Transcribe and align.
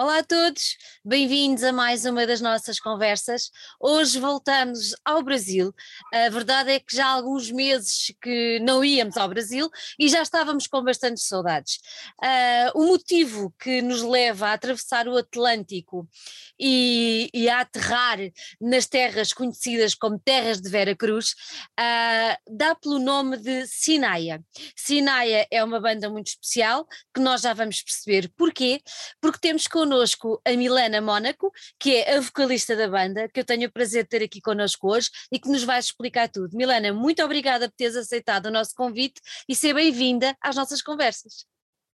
Olá 0.00 0.18
a 0.18 0.22
todos, 0.22 0.76
bem-vindos 1.04 1.64
a 1.64 1.72
mais 1.72 2.04
uma 2.04 2.24
das 2.24 2.40
nossas 2.40 2.78
conversas. 2.78 3.50
Hoje 3.80 4.20
voltamos 4.20 4.94
ao 5.04 5.24
Brasil. 5.24 5.74
A 6.14 6.28
verdade 6.28 6.70
é 6.70 6.78
que 6.78 6.94
já 6.94 7.08
há 7.08 7.14
alguns 7.14 7.50
meses 7.50 8.14
que 8.22 8.60
não 8.60 8.84
íamos 8.84 9.16
ao 9.16 9.28
Brasil 9.28 9.68
e 9.98 10.08
já 10.08 10.22
estávamos 10.22 10.68
com 10.68 10.84
bastantes 10.84 11.26
saudades. 11.26 11.80
Uh, 12.22 12.80
o 12.80 12.86
motivo 12.86 13.52
que 13.58 13.82
nos 13.82 14.00
leva 14.02 14.50
a 14.50 14.52
atravessar 14.52 15.08
o 15.08 15.16
Atlântico 15.16 16.08
e, 16.56 17.28
e 17.34 17.48
a 17.48 17.62
aterrar 17.62 18.18
nas 18.60 18.86
terras 18.86 19.32
conhecidas 19.32 19.96
como 19.96 20.16
Terras 20.16 20.60
de 20.60 20.70
Vera 20.70 20.94
Cruz 20.94 21.32
uh, 21.72 22.56
dá 22.56 22.72
pelo 22.76 23.00
nome 23.00 23.36
de 23.36 23.66
Sinaia. 23.66 24.40
Sinaia 24.76 25.44
é 25.50 25.64
uma 25.64 25.80
banda 25.80 26.08
muito 26.08 26.28
especial 26.28 26.86
que 27.12 27.20
nós 27.20 27.40
já 27.40 27.52
vamos 27.52 27.82
perceber 27.82 28.30
porquê, 28.36 28.80
porque 29.20 29.40
temos 29.40 29.66
com 29.66 29.87
connosco 29.88 30.40
a 30.44 30.50
Milena 30.50 31.00
Mónaco, 31.00 31.50
que 31.78 31.96
é 31.96 32.16
a 32.16 32.20
vocalista 32.20 32.76
da 32.76 32.86
banda, 32.86 33.26
que 33.28 33.40
eu 33.40 33.44
tenho 33.44 33.68
o 33.68 33.72
prazer 33.72 34.02
de 34.02 34.10
ter 34.10 34.22
aqui 34.22 34.38
connosco 34.38 34.86
hoje 34.86 35.08
e 35.32 35.38
que 35.38 35.48
nos 35.48 35.64
vai 35.64 35.80
explicar 35.80 36.28
tudo. 36.28 36.54
Milena, 36.54 36.92
muito 36.92 37.24
obrigada 37.24 37.70
por 37.70 37.74
teres 37.74 37.96
aceitado 37.96 38.46
o 38.46 38.50
nosso 38.50 38.74
convite 38.74 39.18
e 39.48 39.56
ser 39.56 39.72
bem-vinda 39.72 40.36
às 40.42 40.54
nossas 40.54 40.82
conversas. 40.82 41.46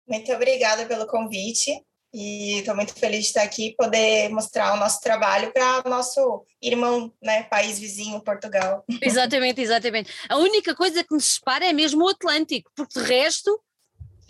Muito 0.07 0.33
obrigada 0.33 0.87
pelo 0.87 1.07
convite 1.07 1.85
e 2.15 2.59
estou 2.59 2.77
muito 2.77 2.95
feliz 2.95 3.23
de 3.23 3.27
estar 3.27 3.43
aqui 3.43 3.69
e 3.69 3.77
poder 3.77 4.29
mostrar 4.31 4.73
o 4.73 4.77
nosso 4.77 5.01
trabalho 5.01 5.53
para 5.53 5.83
o 5.85 5.91
nosso 5.91 6.45
irmão, 6.63 7.13
né, 7.21 7.43
país 7.45 7.79
vizinho, 7.79 8.23
Portugal. 8.23 8.85
Exatamente, 9.03 9.61
exatamente. 9.61 10.13
A 10.29 10.37
única 10.37 10.77
coisa 10.77 11.03
que 11.03 11.15
nos 11.15 11.35
separa 11.35 11.67
é 11.67 11.73
mesmo 11.73 12.05
o 12.05 12.09
Atlântico, 12.09 12.71
porque 12.77 13.01
de 13.01 13.07
resto 13.07 13.61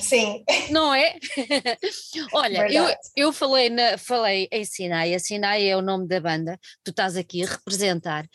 Sim. 0.01 0.45
Não 0.71 0.95
é? 0.95 1.17
Olha, 2.33 2.73
eu, 2.73 2.85
eu 3.15 3.33
falei, 3.33 3.69
na, 3.69 3.99
falei 3.99 4.49
em 4.51 4.65
Sinai, 4.65 5.15
a 5.15 5.19
Sinai 5.19 5.69
é 5.69 5.77
o 5.77 5.83
nome 5.83 6.09
da 6.09 6.21
banda 6.21 6.59
que 6.59 6.85
tu 6.85 6.91
estás 6.91 7.17
aqui 7.17 7.45
a 7.45 7.47
representar, 7.47 8.27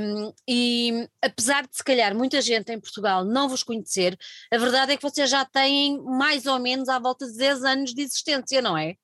um, 0.00 0.32
e 0.48 1.08
apesar 1.22 1.62
de 1.62 1.76
se 1.76 1.84
calhar 1.84 2.14
muita 2.14 2.40
gente 2.40 2.72
em 2.72 2.80
Portugal 2.80 3.24
não 3.24 3.48
vos 3.48 3.62
conhecer, 3.62 4.18
a 4.52 4.58
verdade 4.58 4.92
é 4.92 4.96
que 4.96 5.02
vocês 5.02 5.28
já 5.28 5.44
têm 5.44 6.00
mais 6.02 6.46
ou 6.46 6.58
menos 6.58 6.88
à 6.88 6.98
volta 6.98 7.26
de 7.26 7.36
10 7.36 7.64
anos 7.64 7.94
de 7.94 8.02
existência, 8.02 8.62
não 8.62 8.76
é? 8.76 8.94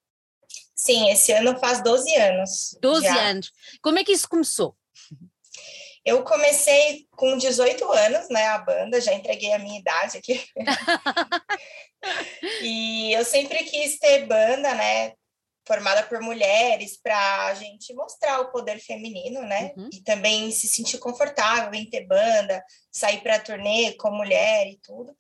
Sim, 0.74 1.10
esse 1.10 1.30
ano 1.32 1.58
faz 1.58 1.82
12 1.82 2.14
anos. 2.16 2.78
12 2.80 3.04
já. 3.04 3.28
anos. 3.28 3.52
Como 3.82 3.98
é 3.98 4.04
que 4.04 4.12
isso 4.12 4.26
começou? 4.26 4.74
Eu 6.04 6.24
comecei 6.24 7.06
com 7.12 7.36
18 7.36 7.84
anos, 7.92 8.28
né, 8.30 8.46
a 8.46 8.58
banda, 8.58 9.00
já 9.00 9.12
entreguei 9.12 9.52
a 9.52 9.58
minha 9.58 9.78
idade 9.78 10.18
aqui. 10.18 10.42
e 12.62 13.12
eu 13.12 13.24
sempre 13.24 13.62
quis 13.64 13.98
ter 13.98 14.26
banda, 14.26 14.74
né, 14.74 15.12
formada 15.66 16.02
por 16.04 16.20
mulheres, 16.20 16.98
para 17.00 17.46
a 17.46 17.54
gente 17.54 17.94
mostrar 17.94 18.40
o 18.40 18.50
poder 18.50 18.80
feminino, 18.80 19.42
né, 19.42 19.72
uhum. 19.76 19.90
e 19.92 20.02
também 20.02 20.50
se 20.50 20.66
sentir 20.66 20.98
confortável 20.98 21.72
em 21.74 21.88
ter 21.88 22.06
banda, 22.06 22.64
sair 22.90 23.22
para 23.22 23.38
turnê 23.38 23.92
com 23.92 24.10
mulher 24.10 24.66
e 24.68 24.80
tudo. 24.82 25.14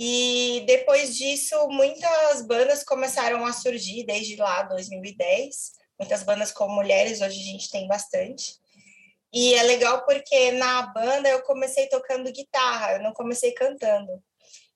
E 0.00 0.62
depois 0.64 1.16
disso, 1.16 1.56
muitas 1.68 2.46
bandas 2.46 2.84
começaram 2.84 3.44
a 3.44 3.52
surgir 3.52 4.06
desde 4.06 4.36
lá, 4.36 4.62
2010. 4.62 5.72
Muitas 5.98 6.22
bandas 6.22 6.52
com 6.52 6.68
mulheres, 6.68 7.20
hoje 7.20 7.40
a 7.40 7.44
gente 7.44 7.68
tem 7.68 7.88
bastante. 7.88 8.54
E 9.32 9.54
é 9.54 9.62
legal 9.62 10.04
porque 10.04 10.52
na 10.52 10.82
banda 10.82 11.28
eu 11.28 11.42
comecei 11.42 11.88
tocando 11.88 12.32
guitarra, 12.32 12.94
eu 12.94 13.02
não 13.02 13.12
comecei 13.12 13.52
cantando. 13.52 14.22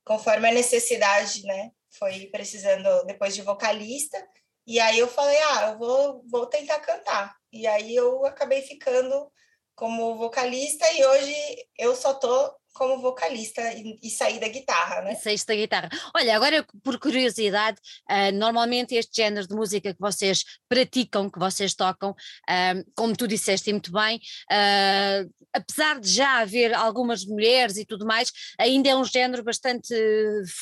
Conforme 0.04 0.48
a 0.48 0.52
necessidade, 0.52 1.42
né? 1.44 1.70
Foi 1.98 2.26
precisando 2.26 3.04
depois 3.06 3.34
de 3.34 3.42
vocalista. 3.42 4.18
E 4.66 4.78
aí 4.78 4.98
eu 4.98 5.08
falei, 5.08 5.38
ah, 5.38 5.70
eu 5.70 5.78
vou, 5.78 6.24
vou 6.30 6.46
tentar 6.46 6.80
cantar. 6.80 7.34
E 7.52 7.66
aí 7.66 7.94
eu 7.94 8.24
acabei 8.26 8.62
ficando 8.62 9.30
como 9.74 10.16
vocalista 10.16 10.90
e 10.92 11.04
hoje 11.04 11.34
eu 11.78 11.96
só 11.96 12.14
tô 12.14 12.54
como 12.72 13.00
vocalista 13.00 13.60
e, 13.74 13.98
e 14.02 14.10
sair 14.10 14.40
da 14.40 14.48
guitarra, 14.48 15.02
né? 15.02 15.14
Saíste 15.14 15.48
da 15.48 15.54
guitarra. 15.54 15.88
Olha, 16.14 16.34
agora 16.34 16.66
por 16.82 16.98
curiosidade, 16.98 17.78
uh, 18.10 18.32
normalmente 18.34 18.94
este 18.94 19.22
género 19.22 19.46
de 19.46 19.54
música 19.54 19.92
que 19.92 20.00
vocês 20.00 20.44
praticam, 20.68 21.30
que 21.30 21.38
vocês 21.38 21.74
tocam, 21.74 22.10
uh, 22.10 22.92
como 22.96 23.16
tu 23.16 23.28
disseste 23.28 23.70
muito 23.72 23.92
bem, 23.92 24.16
uh, 24.50 25.30
apesar 25.52 26.00
de 26.00 26.08
já 26.08 26.40
haver 26.40 26.72
algumas 26.74 27.24
mulheres 27.26 27.76
e 27.76 27.84
tudo 27.84 28.06
mais, 28.06 28.32
ainda 28.58 28.88
é 28.88 28.96
um 28.96 29.04
género 29.04 29.44
bastante 29.44 29.94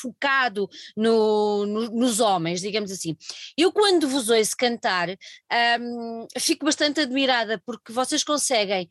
focado 0.01 0.69
no, 0.95 1.65
no, 1.65 1.89
nos 1.91 2.19
homens, 2.19 2.59
digamos 2.61 2.91
assim. 2.91 3.15
Eu 3.57 3.71
quando 3.71 4.07
vos 4.07 4.29
ouço 4.29 4.55
cantar, 4.57 5.07
fico 6.37 6.65
bastante 6.65 6.99
admirada 6.99 7.61
porque 7.65 7.93
vocês 7.93 8.23
conseguem 8.23 8.89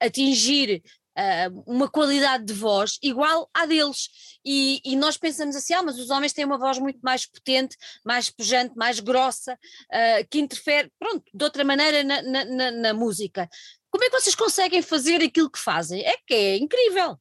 atingir 0.00 0.82
uh, 1.20 1.62
uma 1.66 1.88
qualidade 1.88 2.44
de 2.44 2.52
voz 2.52 2.98
igual 3.02 3.48
à 3.54 3.66
deles. 3.66 4.08
E, 4.44 4.80
e, 4.84 4.96
nós 4.96 5.16
pensamos 5.16 5.54
assim, 5.54 5.74
ah, 5.74 5.82
mas 5.82 5.98
os 5.98 6.10
homens 6.10 6.32
têm 6.32 6.44
uma 6.44 6.58
voz 6.58 6.78
muito 6.78 7.00
mais 7.02 7.26
potente, 7.26 7.76
mais 8.04 8.30
pujante, 8.30 8.74
mais 8.74 9.00
grossa, 9.00 9.54
uh, 9.54 10.28
que 10.30 10.38
interfere, 10.38 10.90
pronto, 10.98 11.24
de 11.32 11.44
outra 11.44 11.64
maneira 11.64 12.02
na, 12.02 12.22
na, 12.22 12.44
na, 12.44 12.70
na 12.70 12.94
música. 12.94 13.48
Como 13.90 14.04
é 14.04 14.08
que 14.08 14.20
vocês 14.20 14.34
conseguem 14.34 14.82
fazer 14.82 15.22
aquilo 15.22 15.50
que 15.50 15.58
fazem? 15.58 16.02
É 16.02 16.16
que 16.26 16.34
é 16.34 16.56
incrível. 16.56 17.18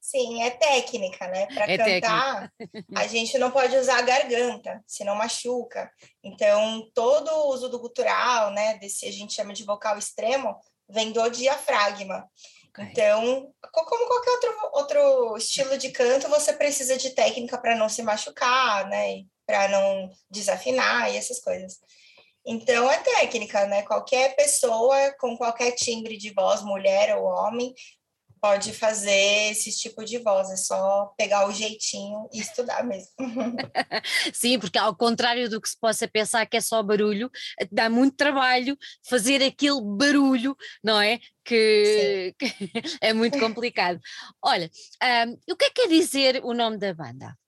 Sim, 0.00 0.42
é 0.42 0.50
técnica, 0.50 1.28
né? 1.28 1.46
Para 1.46 1.70
é 1.70 1.78
cantar, 1.78 2.52
técnica. 2.58 3.00
a 3.00 3.06
gente 3.06 3.38
não 3.38 3.52
pode 3.52 3.76
usar 3.76 3.98
a 3.98 4.02
garganta, 4.02 4.82
senão 4.84 5.14
machuca. 5.14 5.90
Então, 6.22 6.90
todo 6.92 7.30
o 7.30 7.54
uso 7.54 7.68
do 7.68 7.78
gutural, 7.78 8.50
né, 8.50 8.76
desse 8.78 9.06
a 9.06 9.12
gente 9.12 9.32
chama 9.32 9.54
de 9.54 9.64
vocal 9.64 9.96
extremo, 9.96 10.56
vem 10.88 11.12
do 11.12 11.30
diafragma. 11.30 12.28
Então, 12.78 13.52
como 13.70 14.06
qualquer 14.06 14.30
outro, 14.30 14.70
outro 14.72 15.36
estilo 15.36 15.76
de 15.76 15.90
canto, 15.90 16.28
você 16.28 16.54
precisa 16.54 16.96
de 16.96 17.10
técnica 17.10 17.58
para 17.58 17.76
não 17.76 17.88
se 17.88 18.02
machucar, 18.02 18.88
né? 18.88 19.24
Para 19.46 19.68
não 19.68 20.10
desafinar 20.30 21.12
e 21.12 21.16
essas 21.16 21.40
coisas. 21.40 21.78
Então, 22.44 22.90
é 22.90 22.98
técnica, 22.98 23.66
né? 23.66 23.82
Qualquer 23.82 24.34
pessoa 24.34 25.14
com 25.20 25.36
qualquer 25.36 25.72
timbre 25.72 26.16
de 26.16 26.32
voz, 26.32 26.62
mulher 26.62 27.16
ou 27.16 27.24
homem, 27.24 27.74
pode 28.42 28.72
fazer 28.72 29.52
esse 29.52 29.70
tipo 29.70 30.04
de 30.04 30.18
voz, 30.18 30.50
é 30.50 30.56
só 30.56 31.14
pegar 31.16 31.46
o 31.46 31.52
jeitinho 31.52 32.28
e 32.32 32.40
estudar 32.40 32.82
mesmo. 32.82 33.08
Sim, 34.34 34.58
porque 34.58 34.76
ao 34.76 34.96
contrário 34.96 35.48
do 35.48 35.60
que 35.60 35.68
se 35.68 35.78
possa 35.78 36.08
pensar 36.08 36.44
que 36.46 36.56
é 36.56 36.60
só 36.60 36.82
barulho, 36.82 37.30
dá 37.70 37.88
muito 37.88 38.16
trabalho 38.16 38.76
fazer 39.08 39.40
aquele 39.44 39.80
barulho, 39.80 40.56
não 40.82 41.00
é? 41.00 41.20
Que, 41.44 42.34
que 42.36 42.46
é 43.00 43.12
muito 43.12 43.38
complicado. 43.38 44.00
Olha, 44.42 44.68
um, 45.28 45.52
o 45.52 45.56
que 45.56 45.66
é 45.66 45.70
que 45.70 45.82
quer 45.82 45.88
dizer 45.88 46.40
o 46.42 46.52
nome 46.52 46.78
da 46.78 46.92
banda? 46.92 47.38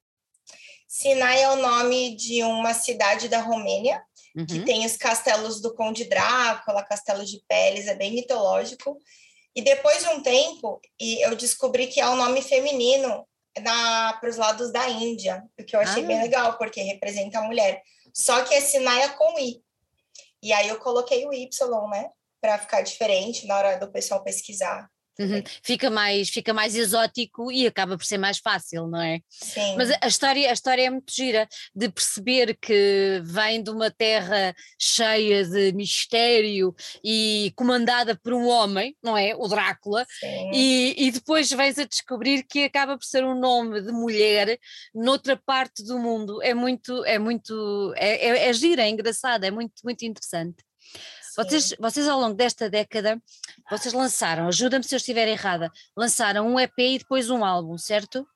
Sinai 0.86 1.42
é 1.42 1.50
o 1.50 1.56
nome 1.56 2.14
de 2.14 2.44
uma 2.44 2.72
cidade 2.72 3.28
da 3.28 3.40
Romênia, 3.40 4.00
uhum. 4.36 4.46
que 4.46 4.60
tem 4.60 4.86
os 4.86 4.96
castelos 4.96 5.60
do 5.60 5.74
Conde 5.74 6.04
Drácula, 6.04 6.84
Castelo 6.84 7.24
de 7.24 7.42
Peles, 7.48 7.88
é 7.88 7.96
bem 7.96 8.14
mitológico. 8.14 8.96
E 9.54 9.62
depois 9.62 10.02
de 10.02 10.08
um 10.08 10.22
tempo, 10.22 10.80
e 11.00 11.24
eu 11.24 11.36
descobri 11.36 11.86
que 11.86 12.00
é 12.00 12.08
um 12.08 12.16
nome 12.16 12.42
feminino 12.42 13.26
para 13.54 14.28
os 14.28 14.36
lados 14.36 14.72
da 14.72 14.88
Índia, 14.88 15.44
o 15.58 15.64
que 15.64 15.76
eu 15.76 15.80
achei 15.80 16.02
ah. 16.02 16.06
bem 16.06 16.20
legal, 16.20 16.58
porque 16.58 16.82
representa 16.82 17.38
a 17.38 17.42
mulher. 17.42 17.82
Só 18.12 18.42
que 18.42 18.54
é 18.54 18.60
Sinaia 18.60 19.10
com 19.10 19.38
I. 19.38 19.62
E 20.42 20.52
aí 20.52 20.68
eu 20.68 20.78
coloquei 20.78 21.24
o 21.24 21.32
Y, 21.32 21.88
né? 21.88 22.10
Para 22.40 22.58
ficar 22.58 22.82
diferente 22.82 23.46
na 23.46 23.56
hora 23.56 23.78
do 23.78 23.90
pessoal 23.90 24.22
pesquisar. 24.22 24.90
Uhum. 25.18 25.42
Fica, 25.62 25.90
mais, 25.90 26.28
fica 26.28 26.52
mais 26.52 26.74
exótico 26.74 27.50
e 27.52 27.66
acaba 27.66 27.96
por 27.96 28.04
ser 28.04 28.18
mais 28.18 28.38
fácil, 28.38 28.88
não 28.88 29.00
é? 29.00 29.20
Sim. 29.30 29.76
Mas 29.76 29.90
a 30.00 30.06
história, 30.08 30.50
a 30.50 30.52
história 30.52 30.82
é 30.82 30.90
muito 30.90 31.12
gira 31.14 31.48
de 31.74 31.88
perceber 31.88 32.58
que 32.60 33.22
vem 33.24 33.62
de 33.62 33.70
uma 33.70 33.90
terra 33.90 34.54
cheia 34.78 35.44
de 35.44 35.72
mistério 35.72 36.74
e 37.02 37.52
comandada 37.54 38.16
por 38.16 38.32
um 38.32 38.48
homem, 38.48 38.96
não 39.02 39.16
é? 39.16 39.36
O 39.36 39.46
Drácula, 39.46 40.04
e, 40.52 40.94
e, 40.98 41.10
depois 41.12 41.50
vens 41.50 41.78
a 41.78 41.84
descobrir 41.84 42.42
que 42.42 42.64
acaba 42.64 42.98
por 42.98 43.04
ser 43.04 43.24
um 43.24 43.38
nome 43.38 43.80
de 43.82 43.92
mulher 43.92 44.58
noutra 44.92 45.36
parte 45.36 45.84
do 45.84 45.98
mundo. 45.98 46.42
É 46.42 46.54
muito, 46.54 47.04
é 47.04 47.18
muito, 47.18 47.94
é, 47.96 48.26
é, 48.26 48.48
é 48.48 48.52
gira, 48.52 48.82
é 48.82 48.88
engraçado, 48.88 49.44
é 49.44 49.50
muito, 49.50 49.74
muito 49.84 50.04
interessante. 50.04 50.56
Vocês, 51.36 51.74
vocês 51.78 52.08
ao 52.08 52.20
longo 52.20 52.34
desta 52.34 52.70
década, 52.70 53.20
vocês 53.70 53.92
lançaram, 53.92 54.48
ajuda-me 54.48 54.84
se 54.84 54.94
eu 54.94 54.98
estiver 54.98 55.26
errada, 55.26 55.70
lançaram 55.96 56.46
um 56.46 56.60
EP 56.60 56.78
e 56.78 56.98
depois 56.98 57.28
um 57.30 57.44
álbum, 57.44 57.76
certo? 57.76 58.26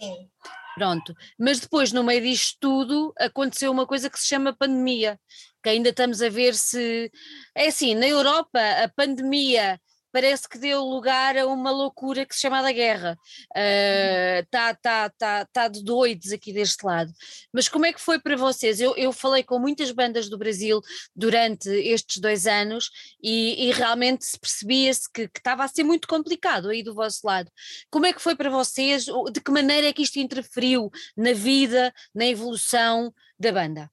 Sim. 0.00 0.28
Pronto, 0.74 1.14
mas 1.38 1.60
depois 1.60 1.92
no 1.92 2.02
meio 2.02 2.22
disto 2.22 2.56
tudo 2.60 3.12
aconteceu 3.18 3.70
uma 3.70 3.86
coisa 3.86 4.08
que 4.08 4.18
se 4.18 4.28
chama 4.28 4.56
pandemia, 4.56 5.20
que 5.62 5.68
ainda 5.68 5.90
estamos 5.90 6.22
a 6.22 6.30
ver 6.30 6.54
se, 6.54 7.10
é 7.54 7.68
assim, 7.68 7.94
na 7.94 8.06
Europa 8.06 8.58
a 8.58 8.88
pandemia 8.88 9.78
parece 10.12 10.48
que 10.48 10.58
deu 10.58 10.82
lugar 10.82 11.36
a 11.36 11.46
uma 11.46 11.70
loucura 11.70 12.26
que 12.26 12.34
se 12.34 12.40
chama 12.40 12.62
da 12.62 12.72
guerra. 12.72 13.18
Está 13.54 14.72
uh, 14.72 14.76
tá, 14.80 15.10
tá, 15.10 15.46
tá 15.52 15.68
de 15.68 15.82
doidos 15.82 16.32
aqui 16.32 16.52
deste 16.52 16.84
lado. 16.84 17.12
Mas 17.52 17.68
como 17.68 17.86
é 17.86 17.92
que 17.92 18.00
foi 18.00 18.18
para 18.18 18.36
vocês? 18.36 18.80
Eu, 18.80 18.96
eu 18.96 19.12
falei 19.12 19.42
com 19.42 19.58
muitas 19.58 19.90
bandas 19.90 20.28
do 20.28 20.38
Brasil 20.38 20.80
durante 21.14 21.68
estes 21.68 22.18
dois 22.20 22.46
anos 22.46 22.90
e, 23.22 23.68
e 23.68 23.72
realmente 23.72 24.24
se 24.24 24.38
percebia-se 24.38 25.10
que, 25.12 25.28
que 25.28 25.38
estava 25.38 25.64
a 25.64 25.68
ser 25.68 25.84
muito 25.84 26.08
complicado 26.08 26.68
aí 26.68 26.82
do 26.82 26.94
vosso 26.94 27.20
lado. 27.24 27.50
Como 27.90 28.06
é 28.06 28.12
que 28.12 28.22
foi 28.22 28.34
para 28.34 28.50
vocês? 28.50 29.06
De 29.32 29.40
que 29.40 29.50
maneira 29.50 29.88
é 29.88 29.92
que 29.92 30.02
isto 30.02 30.18
interferiu 30.18 30.90
na 31.16 31.32
vida, 31.32 31.92
na 32.14 32.26
evolução 32.26 33.12
da 33.38 33.52
banda? 33.52 33.90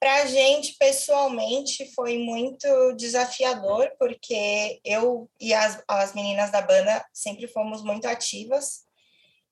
Para 0.00 0.22
a 0.22 0.26
gente, 0.26 0.76
pessoalmente, 0.78 1.92
foi 1.92 2.18
muito 2.18 2.92
desafiador, 2.92 3.90
porque 3.98 4.80
eu 4.84 5.28
e 5.40 5.52
as, 5.52 5.82
as 5.88 6.14
meninas 6.14 6.52
da 6.52 6.62
banda 6.62 7.04
sempre 7.12 7.48
fomos 7.48 7.82
muito 7.82 8.06
ativas. 8.06 8.86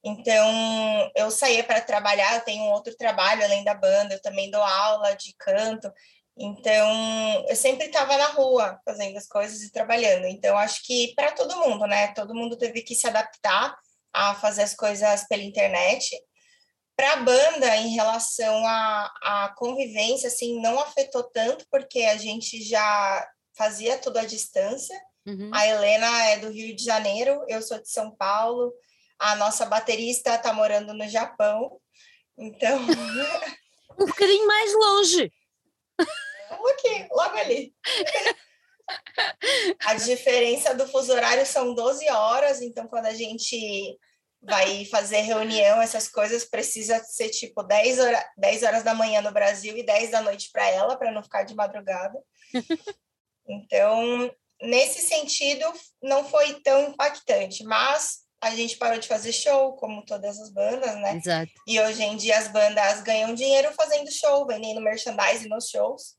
Então, 0.05 1.11
eu 1.17 1.33
saía 1.33 1.65
para 1.65 1.81
trabalhar, 1.81 2.37
eu 2.37 2.41
tenho 2.43 2.63
outro 2.67 2.97
trabalho 2.97 3.43
além 3.43 3.65
da 3.65 3.75
banda, 3.75 4.15
eu 4.15 4.23
também 4.23 4.49
dou 4.49 4.63
aula 4.63 5.17
de 5.17 5.35
canto. 5.37 5.93
Então, 6.39 7.45
eu 7.49 7.57
sempre 7.57 7.87
estava 7.87 8.17
na 8.17 8.29
rua 8.29 8.79
fazendo 8.85 9.17
as 9.17 9.27
coisas 9.27 9.63
e 9.63 9.73
trabalhando. 9.73 10.27
Então, 10.27 10.57
acho 10.57 10.85
que 10.85 11.13
para 11.17 11.33
todo 11.33 11.57
mundo, 11.57 11.87
né? 11.87 12.13
Todo 12.15 12.35
mundo 12.35 12.57
teve 12.57 12.83
que 12.83 12.95
se 12.95 13.09
adaptar 13.09 13.77
a 14.13 14.35
fazer 14.37 14.63
as 14.63 14.75
coisas 14.75 15.27
pela 15.27 15.43
internet. 15.43 16.17
Para 16.97 17.13
a 17.13 17.17
banda, 17.17 17.77
em 17.77 17.95
relação 17.95 18.67
à, 18.67 19.13
à 19.23 19.55
convivência, 19.57 20.29
assim, 20.29 20.61
não 20.63 20.81
afetou 20.81 21.23
tanto, 21.25 21.67
porque 21.71 22.01
a 22.01 22.17
gente 22.17 22.63
já 22.63 23.29
fazia 23.55 23.99
tudo 23.99 24.19
à 24.19 24.25
distância. 24.25 24.99
Uhum. 25.27 25.51
A 25.53 25.67
Helena 25.67 26.25
é 26.29 26.39
do 26.39 26.51
Rio 26.51 26.75
de 26.75 26.83
Janeiro, 26.83 27.45
eu 27.49 27.61
sou 27.61 27.81
de 27.81 27.91
São 27.91 28.15
Paulo, 28.17 28.73
a 29.19 29.37
nossa 29.37 29.67
baterista 29.67 30.35
está 30.35 30.53
morando 30.53 30.95
no 30.95 31.07
Japão, 31.09 31.79
então... 32.39 32.79
um 33.99 34.07
bocadinho 34.07 34.47
mais 34.47 34.73
longe. 34.75 35.33
Ok, 36.51 37.09
logo 37.11 37.37
ali. 37.37 37.75
a 39.85 39.95
diferença 39.95 40.75
do 40.75 40.87
fuso 40.89 41.13
horário 41.13 41.45
são 41.45 41.75
12 41.75 42.09
horas, 42.11 42.61
então 42.63 42.87
quando 42.87 43.07
a 43.07 43.15
gente 43.15 43.99
vai 44.47 44.85
fazer 44.87 45.21
reunião, 45.21 45.83
essas 45.83 46.09
coisas, 46.09 46.45
precisa 46.45 47.03
ser 47.05 47.31
tipo 47.31 47.63
10, 47.63 47.99
hora, 47.99 48.31
10 48.37 48.63
horas 48.63 48.83
da 48.83 48.95
manhã 48.95 49.21
no 49.21 49.33
Brasil 49.33 49.77
e 49.77 49.83
10 49.85 50.11
da 50.11 50.23
noite 50.23 50.51
para 50.53 50.69
ela, 50.71 50.97
para 50.97 51.13
não 51.13 51.23
ficar 51.23 51.43
de 51.43 51.55
madrugada. 51.55 52.19
Então, 53.49 54.29
nesse 54.61 55.03
sentido, 55.03 55.65
não 56.03 56.25
foi 56.29 56.55
tão 56.63 56.89
impactante, 56.89 57.63
mas 57.63 58.27
a 58.41 58.51
gente 58.51 58.77
parou 58.77 58.99
de 58.99 59.09
fazer 59.09 59.33
show, 59.33 59.75
como 59.77 60.05
todas 60.05 60.39
as 60.41 60.51
bandas, 60.51 60.95
né? 60.97 61.17
Exato. 61.17 61.53
E 61.67 61.81
hoje 61.81 62.03
em 62.03 62.17
dia 62.17 62.39
as 62.39 62.49
bandas 62.49 63.03
ganham 63.03 63.35
dinheiro 63.35 63.73
fazendo 63.75 64.11
show, 64.11 64.47
vendendo 64.47 64.81
merchandising 64.81 65.49
nos 65.49 65.69
shows. 65.69 66.17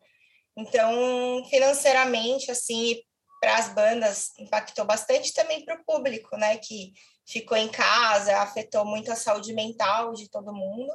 Então, 0.58 1.44
financeiramente, 1.50 2.50
assim, 2.50 3.00
para 3.40 3.58
as 3.58 3.74
bandas 3.74 4.32
impactou 4.38 4.86
bastante 4.86 5.34
também 5.34 5.64
para 5.64 5.76
o 5.76 5.84
público, 5.86 6.36
né? 6.38 6.58
Que 6.58 6.94
ficou 7.26 7.58
em 7.58 7.68
casa, 7.68 8.38
afetou 8.38 8.86
muito 8.86 9.12
a 9.12 9.16
saúde 9.16 9.54
mental 9.54 10.14
de 10.14 10.30
todo 10.30 10.54
mundo, 10.54 10.92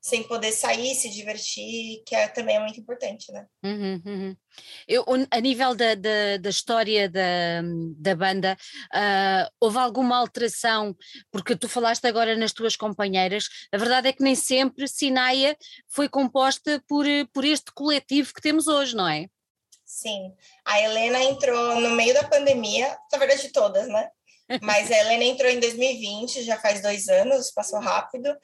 sem 0.00 0.24
poder 0.24 0.50
sair, 0.50 0.94
se 0.96 1.08
divertir, 1.08 2.02
que 2.04 2.14
é, 2.14 2.26
também 2.26 2.56
é 2.56 2.60
muito 2.60 2.80
importante, 2.80 3.30
né? 3.30 3.46
Uhum, 3.62 4.02
uhum. 4.04 4.36
Eu, 4.88 5.04
a 5.30 5.40
nível 5.40 5.76
da, 5.76 5.94
da, 5.94 6.38
da, 6.40 6.50
história 6.50 7.08
da, 7.08 7.62
da 7.96 8.14
banda, 8.16 8.58
uh, 8.92 9.50
houve 9.60 9.78
alguma 9.78 10.16
alteração? 10.18 10.96
Porque 11.30 11.54
tu 11.54 11.68
falaste 11.68 12.04
agora 12.04 12.36
nas 12.36 12.52
tuas 12.52 12.74
companheiras, 12.74 13.48
a 13.70 13.78
verdade 13.78 14.08
é 14.08 14.12
que 14.12 14.24
nem 14.24 14.34
sempre 14.34 14.88
Sinaia 14.88 15.56
foi 15.88 16.08
composta 16.08 16.82
por, 16.88 17.06
por 17.32 17.44
este 17.44 17.72
coletivo 17.72 18.34
que 18.34 18.42
temos 18.42 18.66
hoje, 18.66 18.96
não 18.96 19.06
é? 19.06 19.26
Sim, 19.92 20.34
a 20.64 20.80
Helena 20.80 21.22
entrou 21.22 21.78
no 21.78 21.90
meio 21.90 22.14
da 22.14 22.24
pandemia, 22.24 22.96
na 23.12 23.18
verdade 23.18 23.52
todas, 23.52 23.86
né? 23.88 24.08
Mas 24.62 24.90
a 24.90 24.96
Helena 24.96 25.24
entrou 25.24 25.50
em 25.50 25.60
2020, 25.60 26.42
já 26.44 26.58
faz 26.58 26.80
dois 26.80 27.08
anos, 27.08 27.52
passou 27.52 27.78
rápido. 27.78 28.34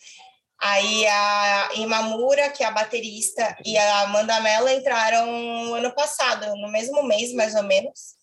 Aí 0.60 1.06
a 1.06 1.70
Imamura, 1.76 2.50
que 2.50 2.62
é 2.62 2.66
a 2.66 2.70
baterista, 2.70 3.56
e 3.64 3.78
a 3.78 4.02
Amanda 4.02 4.38
Mello 4.40 4.68
entraram 4.68 5.72
ano 5.74 5.90
passado, 5.94 6.54
no 6.56 6.70
mesmo 6.70 7.02
mês, 7.04 7.32
mais 7.32 7.54
ou 7.54 7.62
menos. 7.62 8.17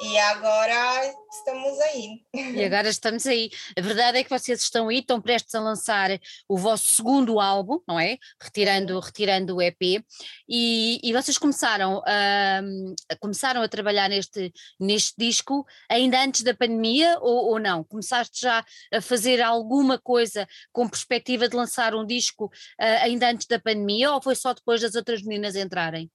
E 0.00 0.18
agora 0.18 1.14
estamos 1.30 1.80
aí. 1.80 2.22
E 2.34 2.64
agora 2.64 2.88
estamos 2.88 3.26
aí. 3.26 3.50
A 3.76 3.80
verdade 3.80 4.18
é 4.18 4.24
que 4.24 4.28
vocês 4.30 4.60
estão 4.60 4.88
aí, 4.88 4.98
estão 4.98 5.20
prestes 5.22 5.54
a 5.54 5.60
lançar 5.60 6.10
o 6.46 6.58
vosso 6.58 6.84
segundo 6.92 7.40
álbum, 7.40 7.80
não 7.88 7.98
é? 7.98 8.18
Retirando, 8.42 9.00
retirando 9.00 9.56
o 9.56 9.62
EP, 9.62 10.04
e, 10.48 11.00
e 11.02 11.12
vocês 11.12 11.38
começaram 11.38 12.02
a, 12.06 12.60
começaram 13.20 13.62
a 13.62 13.68
trabalhar 13.68 14.08
neste, 14.08 14.52
neste 14.78 15.14
disco 15.16 15.66
ainda 15.88 16.22
antes 16.22 16.42
da 16.42 16.54
pandemia 16.54 17.18
ou, 17.20 17.52
ou 17.52 17.58
não? 17.58 17.82
Começaste 17.84 18.40
já 18.40 18.64
a 18.92 19.00
fazer 19.00 19.40
alguma 19.40 19.98
coisa 19.98 20.46
com 20.72 20.88
perspectiva 20.88 21.48
de 21.48 21.56
lançar 21.56 21.94
um 21.94 22.04
disco 22.04 22.46
uh, 22.46 23.02
ainda 23.02 23.30
antes 23.30 23.46
da 23.46 23.58
pandemia 23.58 24.12
ou 24.12 24.20
foi 24.20 24.34
só 24.34 24.52
depois 24.52 24.82
das 24.82 24.94
outras 24.94 25.22
meninas 25.22 25.56
entrarem? 25.56 26.10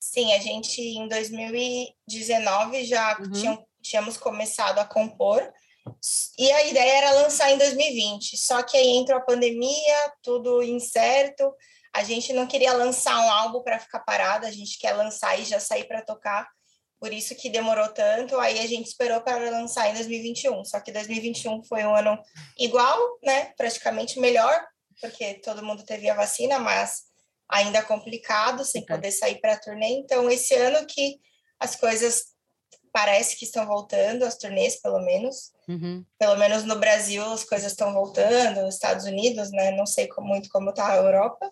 Sim, 0.00 0.32
a 0.32 0.38
gente 0.38 0.80
em 0.80 1.08
2019 1.08 2.84
já 2.84 3.18
uhum. 3.18 3.30
tinha, 3.32 3.58
tínhamos 3.82 4.16
começado 4.16 4.78
a 4.78 4.84
compor 4.84 5.52
e 6.38 6.50
a 6.52 6.66
ideia 6.66 6.98
era 6.98 7.22
lançar 7.22 7.50
em 7.50 7.58
2020. 7.58 8.36
Só 8.36 8.62
que 8.62 8.76
aí 8.76 8.96
entrou 8.96 9.18
a 9.18 9.24
pandemia, 9.24 10.12
tudo 10.22 10.62
incerto. 10.62 11.52
A 11.92 12.04
gente 12.04 12.32
não 12.32 12.46
queria 12.46 12.72
lançar 12.72 13.18
um 13.18 13.30
álbum 13.30 13.62
para 13.62 13.78
ficar 13.78 14.00
parado, 14.00 14.46
a 14.46 14.50
gente 14.50 14.78
quer 14.78 14.92
lançar 14.92 15.38
e 15.38 15.44
já 15.44 15.58
sair 15.58 15.84
para 15.84 16.02
tocar. 16.02 16.48
Por 17.00 17.12
isso 17.12 17.34
que 17.34 17.48
demorou 17.48 17.88
tanto. 17.88 18.38
Aí 18.38 18.58
a 18.58 18.66
gente 18.66 18.86
esperou 18.86 19.20
para 19.20 19.50
lançar 19.50 19.88
em 19.90 19.94
2021. 19.94 20.64
Só 20.64 20.80
que 20.80 20.92
2021 20.92 21.64
foi 21.64 21.84
um 21.84 21.94
ano 21.94 22.18
igual, 22.58 23.18
né? 23.22 23.52
Praticamente 23.56 24.18
melhor, 24.20 24.66
porque 25.00 25.34
todo 25.34 25.64
mundo 25.64 25.84
teve 25.84 26.10
a 26.10 26.14
vacina, 26.14 26.58
mas 26.58 27.07
ainda 27.48 27.82
complicado, 27.82 28.64
sem 28.64 28.84
poder 28.84 29.10
sair 29.10 29.40
para 29.40 29.54
a 29.54 29.58
turnê. 29.58 29.88
Então, 29.88 30.28
esse 30.30 30.54
ano 30.54 30.86
que 30.86 31.20
as 31.58 31.74
coisas 31.76 32.36
parece 32.92 33.36
que 33.36 33.44
estão 33.44 33.66
voltando, 33.66 34.24
as 34.24 34.36
turnês, 34.36 34.80
pelo 34.80 35.00
menos. 35.00 35.52
Uhum. 35.68 36.04
Pelo 36.18 36.36
menos 36.36 36.64
no 36.64 36.78
Brasil, 36.78 37.22
as 37.24 37.44
coisas 37.44 37.72
estão 37.72 37.92
voltando, 37.92 38.62
nos 38.62 38.74
Estados 38.74 39.04
Unidos, 39.04 39.50
né? 39.50 39.70
Não 39.72 39.86
sei 39.86 40.08
muito 40.18 40.48
como 40.50 40.70
está 40.70 40.92
a 40.92 40.96
Europa. 40.96 41.50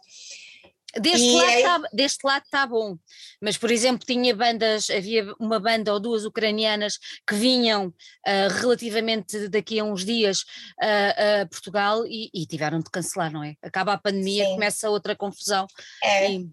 Deste 1.00 1.32
lado, 1.32 1.62
tá, 1.62 1.88
deste 1.92 2.26
lado 2.26 2.44
está 2.44 2.66
bom, 2.66 2.96
mas 3.40 3.56
por 3.56 3.70
exemplo 3.70 4.06
tinha 4.06 4.34
bandas, 4.34 4.88
havia 4.90 5.32
uma 5.38 5.60
banda 5.60 5.92
ou 5.92 6.00
duas 6.00 6.24
ucranianas 6.24 6.98
que 7.26 7.34
vinham 7.34 7.88
uh, 7.88 8.60
relativamente 8.60 9.48
daqui 9.48 9.78
a 9.78 9.84
uns 9.84 10.04
dias 10.04 10.40
uh, 10.82 11.42
a 11.42 11.46
Portugal 11.46 12.06
e, 12.06 12.30
e, 12.32 12.46
tiveram 12.46 12.78
de 12.78 12.90
cancelar, 12.90 13.32
não 13.32 13.42
é? 13.42 13.54
Acaba 13.62 13.92
a 13.92 13.98
pandemia, 13.98 14.44
Sim. 14.44 14.52
começa 14.52 14.90
outra 14.90 15.14
confusão. 15.14 15.66
É. 16.02 16.30
E, 16.30 16.50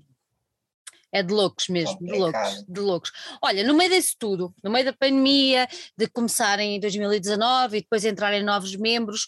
é 1.14 1.22
de 1.22 1.32
loucos 1.32 1.70
mesmo, 1.70 1.98
de 2.00 2.12
loucos, 2.12 2.66
de 2.68 2.82
loucos. 2.82 3.12
Olha, 3.40 3.64
no 3.64 3.76
meio 3.76 3.92
disso 3.92 4.16
tudo, 4.18 4.54
no 4.64 4.72
meio 4.72 4.86
da 4.86 4.94
pandemia, 4.94 5.68
de 5.96 6.08
começarem 6.08 6.76
em 6.76 6.80
2019 6.80 7.78
e 7.78 7.82
depois 7.82 8.04
entrarem 8.04 8.44
novos 8.44 8.76
membros, 8.76 9.28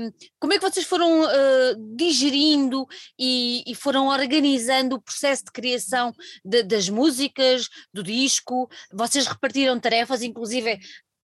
um, 0.00 0.12
como 0.38 0.52
é 0.52 0.58
que 0.58 0.70
vocês 0.70 0.86
foram 0.86 1.24
uh, 1.24 1.96
digerindo 1.96 2.86
e, 3.18 3.64
e, 3.66 3.74
foram 3.74 4.06
organizando 4.06 4.94
o 4.94 5.02
processo 5.02 5.44
de 5.44 5.50
criação 5.50 6.14
de, 6.44 6.62
das 6.62 6.88
músicas, 6.88 7.68
do 7.92 8.04
disco? 8.04 8.70
Vocês 8.92 9.26
repartiram 9.26 9.80
tarefas, 9.80 10.22
inclusive 10.22 10.78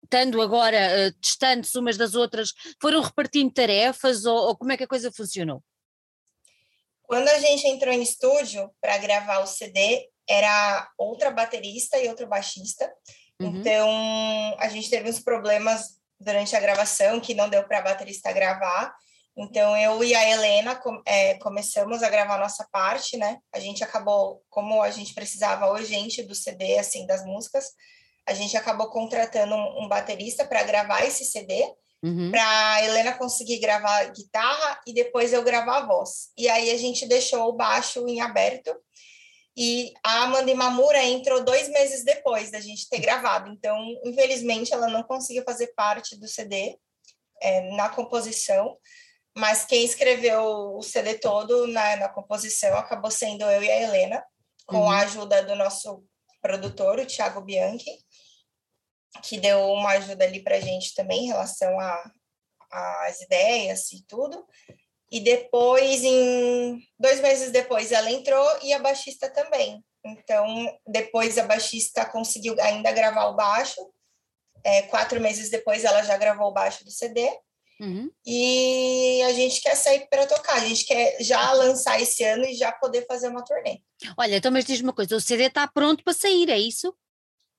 estando 0.03 0.41
agora 0.41 0.77
uh, 0.77 1.19
distantes 1.21 1.73
umas 1.73 1.95
das 1.95 2.15
outras, 2.15 2.53
foram 2.81 3.01
repartindo 3.01 3.53
tarefas 3.53 4.25
ou, 4.25 4.35
ou 4.49 4.57
como 4.57 4.73
é 4.73 4.77
que 4.77 4.83
a 4.83 4.87
coisa 4.87 5.09
funcionou? 5.09 5.63
Quando 7.07 7.27
a 7.29 7.39
gente 7.39 7.67
entrou 7.67 7.93
em 7.93 8.01
estúdio 8.01 8.71
para 8.81 8.97
gravar 8.97 9.39
o 9.39 9.47
CD, 9.47 10.09
era 10.27 10.89
outra 10.97 11.31
baterista 11.31 11.97
e 11.99 12.07
outro 12.07 12.27
baixista. 12.27 12.91
Uhum. 13.39 13.59
Então, 13.59 14.55
a 14.59 14.67
gente 14.69 14.89
teve 14.89 15.09
uns 15.09 15.19
problemas 15.19 15.99
durante 16.19 16.55
a 16.55 16.59
gravação 16.59 17.19
que 17.19 17.33
não 17.33 17.49
deu 17.49 17.63
para 17.67 17.79
a 17.79 17.83
baterista 17.83 18.31
gravar. 18.31 18.93
Então, 19.37 19.75
eu 19.75 20.01
e 20.03 20.15
a 20.15 20.29
Helena 20.29 20.79
é, 21.05 21.35
começamos 21.35 22.01
a 22.01 22.09
gravar 22.09 22.35
a 22.35 22.39
nossa 22.39 22.65
parte, 22.71 23.17
né? 23.17 23.37
A 23.53 23.59
gente 23.59 23.83
acabou, 23.83 24.41
como 24.49 24.81
a 24.81 24.89
gente 24.89 25.13
precisava 25.13 25.71
urgente 25.71 26.23
do 26.23 26.33
CD, 26.33 26.79
assim, 26.79 27.05
das 27.05 27.25
músicas, 27.25 27.65
a 28.25 28.33
gente 28.33 28.55
acabou 28.55 28.89
contratando 28.89 29.53
um, 29.53 29.83
um 29.83 29.87
baterista 29.89 30.45
para 30.45 30.63
gravar 30.63 31.05
esse 31.05 31.25
CD 31.25 31.65
uhum. 32.03 32.31
para 32.31 32.83
Helena 32.83 33.13
conseguir 33.13 33.59
gravar 33.59 34.05
guitarra 34.11 34.81
e 34.85 34.93
depois 34.93 35.33
eu 35.33 35.43
gravar 35.43 35.77
a 35.77 35.85
voz. 35.85 36.29
E 36.37 36.47
aí 36.49 36.71
a 36.71 36.77
gente 36.77 37.07
deixou 37.07 37.49
o 37.49 37.53
baixo 37.53 38.07
em 38.07 38.21
aberto. 38.21 38.75
e 39.57 39.93
a 40.03 40.23
Amanda 40.23 40.51
Imamura 40.51 41.01
entrou 41.03 41.43
dois 41.43 41.69
meses 41.69 42.03
depois 42.03 42.51
da 42.51 42.59
gente 42.59 42.89
ter 42.89 42.99
gravado. 42.99 43.49
Então, 43.49 43.77
infelizmente, 44.03 44.73
ela 44.73 44.87
não 44.87 45.03
conseguiu 45.03 45.43
fazer 45.43 45.67
parte 45.67 46.17
do 46.17 46.27
CD 46.27 46.77
é, 47.41 47.61
na 47.75 47.89
composição, 47.89 48.77
mas 49.37 49.65
quem 49.65 49.83
escreveu 49.83 50.75
o 50.77 50.81
CD 50.81 51.15
todo 51.15 51.67
na, 51.67 51.95
na 51.97 52.09
composição 52.09 52.77
acabou 52.77 53.11
sendo 53.11 53.43
eu 53.45 53.63
e 53.63 53.71
a 53.71 53.81
Helena, 53.81 54.25
com 54.65 54.81
uhum. 54.81 54.91
a 54.91 54.99
ajuda 54.99 55.43
do 55.43 55.55
nosso 55.55 56.03
produtor, 56.41 56.99
o 56.99 57.05
Thiago 57.05 57.41
Bianchi, 57.41 58.04
que 59.23 59.39
deu 59.39 59.59
uma 59.71 59.91
ajuda 59.91 60.25
ali 60.25 60.43
para 60.43 60.57
a 60.57 60.61
gente 60.61 60.93
também 60.93 61.25
em 61.25 61.27
relação 61.27 61.77
às 62.71 63.21
ideias 63.21 63.91
e 63.91 64.03
tudo. 64.05 64.45
E 65.11 65.19
depois, 65.19 66.03
em 66.03 66.79
dois 66.99 67.19
meses 67.19 67.51
depois, 67.51 67.91
ela 67.91 68.11
entrou 68.11 68.45
e 68.63 68.73
a 68.73 68.79
baixista 68.79 69.29
também. 69.29 69.83
Então, 70.03 70.45
depois 70.85 71.37
a 71.37 71.43
baixista 71.45 72.05
conseguiu 72.05 72.55
ainda 72.59 72.91
gravar 72.91 73.27
o 73.27 73.35
baixo. 73.35 73.81
É, 74.63 74.83
quatro 74.83 75.19
meses 75.21 75.49
depois, 75.49 75.83
ela 75.83 76.01
já 76.03 76.17
gravou 76.17 76.47
o 76.47 76.53
baixo 76.53 76.83
do 76.83 76.91
CD. 76.91 77.21
Uhum. 77.79 78.09
E 78.25 79.21
a 79.23 79.33
gente 79.33 79.61
quer 79.61 79.75
sair 79.75 80.07
para 80.09 80.25
tocar, 80.25 80.55
a 80.55 80.67
gente 80.67 80.85
quer 80.85 81.17
já 81.21 81.51
lançar 81.53 82.01
esse 82.01 82.23
ano 82.23 82.45
e 82.45 82.55
já 82.55 82.71
poder 82.71 83.05
fazer 83.05 83.27
uma 83.27 83.43
turnê. 83.43 83.81
Olha, 84.17 84.37
então, 84.37 84.51
mas 84.51 84.65
diz 84.65 84.79
uma 84.79 84.93
coisa: 84.93 85.15
o 85.15 85.21
CD 85.21 85.45
está 85.45 85.67
pronto 85.67 86.03
para 86.03 86.13
sair, 86.13 86.49
é 86.49 86.57
isso? 86.57 86.95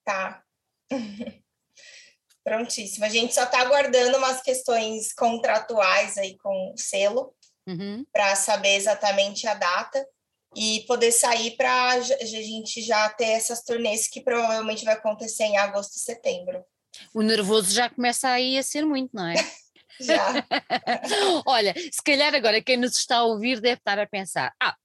Tá. 0.04 0.42
Prontíssimo. 2.46 3.04
A 3.04 3.08
gente 3.08 3.34
só 3.34 3.42
está 3.42 3.60
aguardando 3.60 4.18
umas 4.18 4.40
questões 4.40 5.12
contratuais 5.12 6.16
aí 6.16 6.38
com 6.38 6.72
o 6.72 6.78
selo 6.78 7.34
uhum. 7.66 8.06
para 8.12 8.36
saber 8.36 8.76
exatamente 8.76 9.48
a 9.48 9.54
data 9.54 10.06
e 10.54 10.84
poder 10.86 11.10
sair 11.10 11.56
para 11.56 11.90
a 11.90 12.00
gente 12.00 12.82
já 12.82 13.08
ter 13.08 13.30
essas 13.30 13.64
turnês 13.64 14.06
que 14.06 14.20
provavelmente 14.20 14.84
vai 14.84 14.94
acontecer 14.94 15.42
em 15.42 15.58
agosto 15.58 15.96
e 15.96 15.98
setembro. 15.98 16.64
O 17.12 17.20
nervoso 17.20 17.74
já 17.74 17.90
começa 17.90 18.28
aí 18.28 18.56
a 18.56 18.62
ser 18.62 18.84
muito, 18.86 19.10
não 19.12 19.26
é? 19.26 19.34
já. 19.98 20.46
Olha, 21.44 21.74
se 21.74 22.00
calhar 22.00 22.32
agora 22.32 22.62
quem 22.62 22.76
nos 22.76 22.96
está 22.96 23.16
a 23.16 23.24
ouvir 23.24 23.60
deve 23.60 23.80
estar 23.80 23.98
a 23.98 24.06
pensar: 24.06 24.54
ah, 24.62 24.76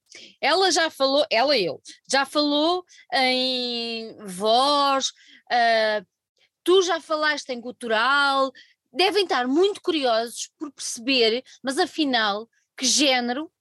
ela 0.41 0.71
já 0.71 0.89
falou, 0.89 1.23
ela 1.29 1.55
e 1.55 1.65
eu, 1.65 1.79
já 2.09 2.25
falou 2.25 2.83
em 3.13 4.17
voz, 4.25 5.09
uh, 5.51 6.03
tu 6.63 6.81
já 6.81 6.99
falaste 6.99 7.49
em 7.49 7.61
cultural, 7.61 8.51
devem 8.91 9.23
estar 9.23 9.47
muito 9.47 9.81
curiosos 9.81 10.51
por 10.57 10.71
perceber, 10.71 11.43
mas 11.63 11.77
afinal, 11.77 12.49
que 12.77 12.85
género 12.85 13.51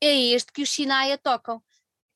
é 0.00 0.14
este 0.14 0.52
que 0.52 0.62
os 0.62 0.70
Sinaia 0.70 1.18
tocam? 1.18 1.62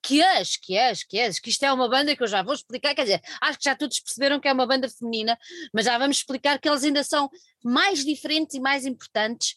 Que 0.02 0.22
és, 0.22 0.56
que 0.56 0.76
és, 0.76 1.04
que 1.04 1.18
és, 1.18 1.38
que 1.38 1.50
isto 1.50 1.62
é 1.62 1.72
uma 1.72 1.88
banda 1.88 2.16
que 2.16 2.22
eu 2.22 2.26
já 2.26 2.42
vou 2.42 2.54
explicar, 2.54 2.94
quer 2.94 3.02
dizer, 3.02 3.22
acho 3.40 3.58
que 3.58 3.64
já 3.64 3.76
todos 3.76 4.00
perceberam 4.00 4.40
que 4.40 4.48
é 4.48 4.52
uma 4.52 4.66
banda 4.66 4.88
feminina, 4.88 5.38
mas 5.74 5.84
já 5.84 5.98
vamos 5.98 6.18
explicar 6.18 6.58
que 6.58 6.68
eles 6.68 6.84
ainda 6.84 7.04
são 7.04 7.30
mais 7.62 8.04
diferentes 8.04 8.54
e 8.54 8.60
mais 8.60 8.86
importantes. 8.86 9.56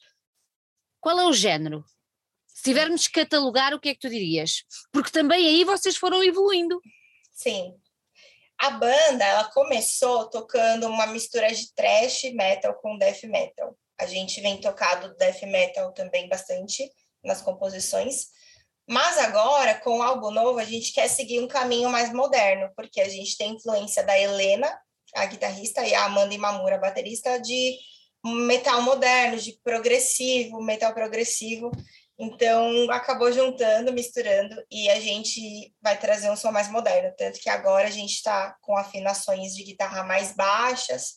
Qual 1.00 1.18
é 1.20 1.25
o 1.25 1.34
género? 1.34 1.86
Se 2.46 2.63
tivermos 2.63 3.08
que 3.08 3.22
catalogar, 3.22 3.74
o 3.74 3.80
que 3.80 3.90
é 3.90 3.94
que 3.94 4.02
tu 4.02 4.10
dirias? 4.10 4.66
Porque 4.92 5.12
também 5.12 5.46
aí 5.48 5.63
vocês 5.63 5.96
foram 5.96 6.24
evoluindo. 6.24 6.80
Sim, 7.32 7.74
a 8.63 8.70
banda, 8.70 9.25
ela 9.25 9.43
começou 9.51 10.29
tocando 10.29 10.88
uma 10.88 11.05
mistura 11.08 11.53
de 11.53 11.74
thrash 11.75 12.32
metal 12.34 12.74
com 12.75 12.98
death 12.98 13.24
metal. 13.24 13.77
A 14.00 14.05
gente 14.05 14.39
vem 14.39 14.62
tocado 14.62 15.13
death 15.17 15.41
metal 15.41 15.91
também 15.91 16.29
bastante 16.29 16.89
nas 17.22 17.41
composições. 17.41 18.27
Mas 18.88 19.17
agora, 19.17 19.75
com 19.82 20.00
o 20.00 20.01
álbum 20.01 20.32
novo, 20.32 20.60
a 20.60 20.63
gente 20.63 20.93
quer 20.93 21.10
seguir 21.10 21.41
um 21.41 21.48
caminho 21.48 21.89
mais 21.89 22.13
moderno, 22.13 22.72
porque 22.74 23.01
a 23.01 23.10
gente 23.10 23.38
tem 23.38 23.51
influência 23.51 24.01
da 24.01 24.17
Helena, 24.17 24.79
a 25.13 25.25
guitarrista, 25.25 25.86
e 25.86 25.93
a 25.93 26.05
Amanda 26.05 26.34
Imamura, 26.34 26.75
a 26.75 26.79
baterista, 26.79 27.38
de 27.38 27.77
metal 28.25 28.82
moderno, 28.82 29.38
de 29.38 29.60
progressivo, 29.62 30.62
metal 30.62 30.93
progressivo. 30.93 31.70
Então, 32.17 32.89
acabou 32.91 33.32
juntando, 33.32 33.91
misturando, 33.91 34.63
e 34.70 34.89
a 34.89 35.00
gente 35.00 35.74
vai 35.82 36.00
trazer 36.00 36.29
um 36.29 36.36
som 36.36 36.51
mais 36.51 36.70
moderno. 36.70 37.13
Tanto 37.17 37.39
que 37.39 37.50
agora 37.50 37.88
a 37.88 37.91
gente 37.91 38.13
está 38.13 38.55
com 38.62 38.77
afinações 38.77 39.55
de 39.55 39.63
guitarra 39.63 40.03
mais 40.03 40.36
baixas 40.36 41.15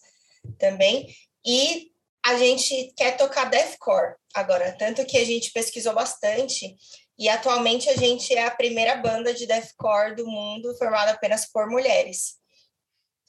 também. 0.58 1.06
E 1.44 1.90
a 2.24 2.36
gente 2.38 2.92
quer 2.96 3.16
tocar 3.16 3.44
deathcore 3.44 4.16
agora. 4.34 4.72
Tanto 4.72 5.04
que 5.04 5.18
a 5.18 5.24
gente 5.24 5.52
pesquisou 5.52 5.94
bastante. 5.94 6.74
E 7.18 7.28
atualmente 7.28 7.88
a 7.88 7.96
gente 7.96 8.34
é 8.34 8.44
a 8.44 8.50
primeira 8.50 8.96
banda 8.96 9.32
de 9.34 9.46
deathcore 9.46 10.16
do 10.16 10.26
mundo 10.26 10.76
formada 10.78 11.12
apenas 11.12 11.46
por 11.46 11.68
mulheres. 11.68 12.36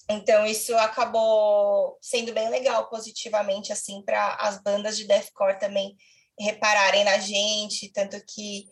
Então, 0.09 0.45
isso 0.45 0.73
acabou 0.77 1.97
sendo 2.01 2.33
bem 2.33 2.49
legal, 2.49 2.89
positivamente, 2.89 3.73
assim, 3.73 4.01
para 4.03 4.35
as 4.35 4.57
bandas 4.63 4.95
de 4.97 5.05
deathcore 5.05 5.59
também 5.59 5.97
repararem 6.39 7.03
na 7.03 7.17
gente, 7.17 7.91
tanto 7.91 8.19
que 8.25 8.65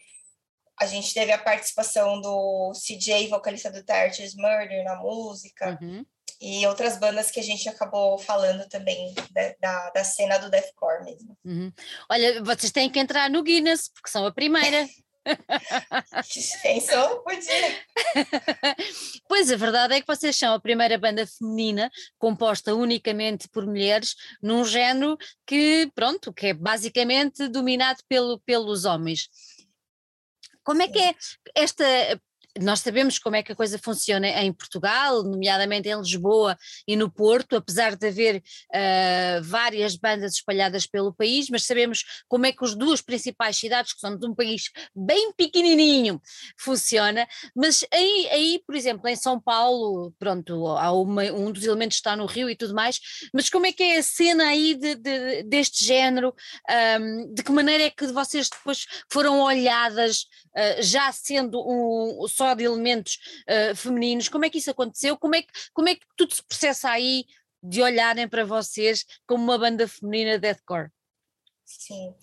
a 0.80 0.86
gente 0.86 1.14
teve 1.14 1.32
a 1.32 1.38
participação 1.38 2.20
do 2.20 2.72
CJ, 2.74 3.28
vocalista 3.30 3.72
do 3.72 3.84
Tartar's 3.84 4.36
Murder, 4.36 4.84
na 4.84 4.98
música, 4.98 5.78
uhum. 5.82 6.06
e 6.40 6.68
outras 6.68 6.98
bandas 7.00 7.32
que 7.32 7.40
a 7.40 7.44
gente 7.44 7.68
acabou 7.70 8.18
falando 8.18 8.68
também 8.68 9.14
da, 9.32 9.56
da, 9.60 9.90
da 9.92 10.04
cena 10.04 10.38
do 10.38 10.50
deathcore 10.50 11.06
mesmo. 11.06 11.38
Uhum. 11.46 11.72
Olha, 12.10 12.44
vocês 12.44 12.72
têm 12.72 12.90
que 12.90 13.00
entrar 13.00 13.30
no 13.30 13.42
Guinness, 13.42 13.90
porque 13.90 14.10
são 14.10 14.26
a 14.26 14.34
primeira. 14.34 14.88
Pensou? 16.64 17.22
Podia. 17.24 17.86
Pois 19.28 19.52
a 19.52 19.58
verdade 19.58 19.96
é 19.96 20.02
que 20.02 20.08
vocês 20.08 20.36
são 20.36 20.54
a 20.54 20.60
primeira 20.60 20.98
banda 20.98 21.26
feminina 21.26 21.92
composta 22.18 22.76
unicamente 22.76 23.50
por 23.50 23.66
mulheres 23.66 24.16
num 24.42 24.64
género 24.64 25.18
que, 25.46 25.92
pronto, 25.96 26.32
que 26.32 26.48
é 26.48 26.54
basicamente 26.54 27.48
dominado 27.48 28.00
pelo, 28.08 28.40
pelos 28.42 28.86
homens. 28.86 29.30
Como 30.64 30.82
é 30.82 30.88
que 30.88 31.00
é 31.00 31.16
esta 31.56 31.84
nós 32.62 32.80
sabemos 32.80 33.20
como 33.20 33.36
é 33.36 33.44
que 33.44 33.52
a 33.52 33.56
coisa 33.56 33.78
funciona 33.78 34.28
em 34.28 34.52
Portugal, 34.54 35.24
nomeadamente 35.24 35.90
em 35.90 35.98
Lisboa 35.98 36.58
e 36.88 36.96
no 36.96 37.10
Porto, 37.12 37.56
apesar 37.56 37.96
de 37.96 38.08
haver 38.08 38.38
uh, 38.38 39.44
várias 39.44 39.96
bandas 39.96 40.36
espalhadas 40.36 40.88
pelo 40.88 41.14
país, 41.14 41.50
mas 41.50 41.66
sabemos 41.66 42.04
como 42.28 42.46
é 42.46 42.52
que 42.52 42.64
as 42.64 42.76
duas 42.76 43.02
principais 43.02 43.58
cidades, 43.58 43.94
que 43.94 44.00
são 44.00 44.18
de 44.18 44.26
um 44.26 44.34
país 44.34 44.70
bem 44.96 45.34
pequenininho, 45.34 46.22
funciona. 46.58 47.28
Mas 47.56 47.86
aí, 47.92 48.30
aí 48.32 48.62
por 48.66 48.76
exemplo, 48.76 49.08
em 49.10 49.16
São 49.16 49.40
Paulo, 49.40 50.14
pronto, 50.18 50.68
há 50.68 50.92
uma, 50.92 51.24
um 51.24 51.52
dos 51.52 51.64
elementos 51.64 51.98
está 51.98 52.16
no 52.16 52.26
Rio 52.26 52.50
e 52.50 52.56
tudo 52.56 52.74
mais, 52.74 53.00
mas 53.34 53.50
como 53.50 53.66
é 53.66 53.74
que 53.74 53.84
é 53.84 53.98
a 53.98 54.04
cena 54.04 54.48
aí 54.48 54.76
de, 54.76 54.96
de, 54.96 55.44
deste 55.44 55.84
género? 55.84 56.34
Um, 57.00 57.34
de 57.34 57.44
que 57.44 57.52
maneira 57.52 57.84
é 57.84 57.90
que 57.90 58.08
vocês 58.08 58.50
depois 58.50 58.86
foram 59.12 59.42
olhadas, 59.42 60.22
uh, 60.56 60.82
já 60.82 61.12
sendo 61.12 61.60
um, 61.60 62.28
só 62.28 62.45
só 62.46 62.54
de 62.54 62.64
elementos 62.64 63.18
uh, 63.50 63.76
femininos, 63.76 64.30
como 64.30 64.46
é 64.46 64.50
que 64.50 64.60
isso 64.60 64.70
aconteceu? 64.70 65.18
Como 65.18 65.36
é 65.36 65.42
que, 65.42 65.50
como 65.74 65.90
é 65.90 65.96
que 65.96 66.06
tudo 66.16 66.36
se 66.36 66.44
processa 66.44 66.92
aí 66.92 67.26
de 67.62 67.82
olharem 67.82 68.28
para 68.28 68.46
vocês 68.46 69.04
como 69.28 69.44
uma 69.44 69.58
banda 69.58 69.88
feminina 69.88 70.34
de 70.34 70.40
deathcore? 70.40 70.90
Sim. 71.66 72.14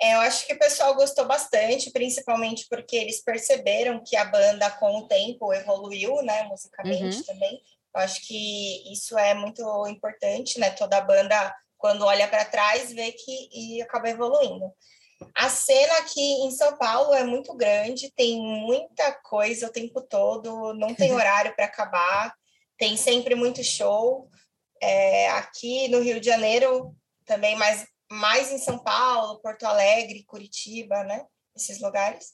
É, 0.00 0.14
eu 0.14 0.20
acho 0.20 0.46
que 0.46 0.52
o 0.52 0.58
pessoal 0.58 0.94
gostou 0.94 1.24
bastante, 1.26 1.90
principalmente 1.90 2.66
porque 2.68 2.96
eles 2.96 3.22
perceberam 3.22 4.02
que 4.04 4.16
a 4.16 4.24
banda, 4.24 4.70
com 4.72 4.98
o 4.98 5.08
tempo, 5.08 5.52
evoluiu, 5.52 6.22
né, 6.22 6.44
musicalmente 6.44 7.16
uhum. 7.16 7.22
também. 7.24 7.60
Eu 7.94 8.00
acho 8.00 8.26
que 8.26 8.92
isso 8.92 9.16
é 9.16 9.34
muito 9.34 9.62
importante, 9.86 10.58
né? 10.58 10.70
Toda 10.70 11.00
banda, 11.00 11.54
quando 11.78 12.04
olha 12.04 12.26
para 12.26 12.44
trás, 12.44 12.92
vê 12.92 13.12
que 13.12 13.48
e 13.52 13.82
acaba 13.82 14.08
evoluindo. 14.08 14.72
A 15.34 15.48
cena 15.48 15.98
aqui 15.98 16.20
em 16.20 16.50
São 16.50 16.76
Paulo 16.76 17.14
é 17.14 17.24
muito 17.24 17.54
grande, 17.54 18.12
tem 18.14 18.40
muita 18.40 19.12
coisa 19.22 19.66
o 19.66 19.72
tempo 19.72 20.00
todo, 20.00 20.74
não 20.74 20.94
tem 20.94 21.12
horário 21.14 21.54
para 21.54 21.66
acabar, 21.66 22.34
tem 22.76 22.96
sempre 22.96 23.34
muito 23.34 23.62
show. 23.62 24.28
É, 24.80 25.28
aqui 25.30 25.88
no 25.88 26.00
Rio 26.00 26.20
de 26.20 26.26
Janeiro, 26.26 26.94
também 27.24 27.56
mais, 27.56 27.86
mais 28.10 28.52
em 28.52 28.58
São 28.58 28.78
Paulo, 28.78 29.40
Porto 29.40 29.64
Alegre, 29.64 30.24
Curitiba, 30.24 31.04
né? 31.04 31.24
Esses 31.56 31.80
lugares. 31.80 32.32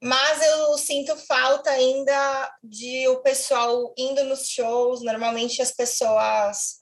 Mas 0.00 0.40
eu 0.42 0.78
sinto 0.78 1.16
falta 1.16 1.70
ainda 1.70 2.52
de 2.62 3.08
o 3.08 3.20
pessoal 3.20 3.92
indo 3.96 4.22
nos 4.24 4.48
shows. 4.48 5.02
Normalmente 5.02 5.60
as 5.60 5.72
pessoas 5.72 6.77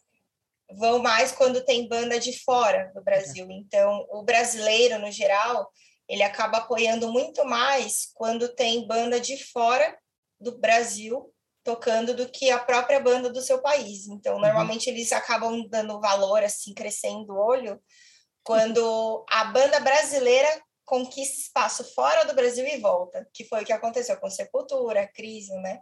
vão 0.71 0.99
mais 0.99 1.33
quando 1.33 1.65
tem 1.65 1.89
banda 1.89 2.19
de 2.19 2.39
fora 2.45 2.91
do 2.95 3.03
Brasil. 3.03 3.47
Então, 3.51 4.07
o 4.11 4.23
brasileiro, 4.23 4.99
no 4.99 5.11
geral, 5.11 5.71
ele 6.09 6.23
acaba 6.23 6.59
apoiando 6.59 7.11
muito 7.11 7.45
mais 7.45 8.11
quando 8.15 8.49
tem 8.49 8.87
banda 8.87 9.21
de 9.21 9.43
fora 9.53 9.97
do 10.41 10.59
Brasil 10.59 11.33
tocando 11.65 12.15
do 12.15 12.29
que 12.29 12.49
a 12.49 12.61
própria 12.61 13.01
banda 13.01 13.29
do 13.29 13.43
seu 13.43 13.61
país. 13.61 14.07
Então, 14.07 14.35
uhum. 14.35 14.41
normalmente 14.41 14.89
eles 14.89 15.11
acabam 15.11 15.67
dando 15.69 16.01
valor 16.01 16.45
assim, 16.45 16.73
crescendo 16.73 17.33
o 17.33 17.45
olho 17.45 17.83
quando 18.45 19.25
a 19.29 19.47
banda 19.47 19.81
brasileira 19.81 20.49
conquista 20.85 21.41
espaço 21.41 21.83
fora 21.93 22.25
do 22.25 22.35
Brasil 22.35 22.65
e 22.65 22.79
volta, 22.79 23.29
que 23.35 23.45
foi 23.45 23.63
o 23.63 23.67
que 23.67 23.73
aconteceu 23.73 24.17
com 24.19 24.31
Sepultura, 24.31 25.11
Crise, 25.13 25.53
né? 25.57 25.81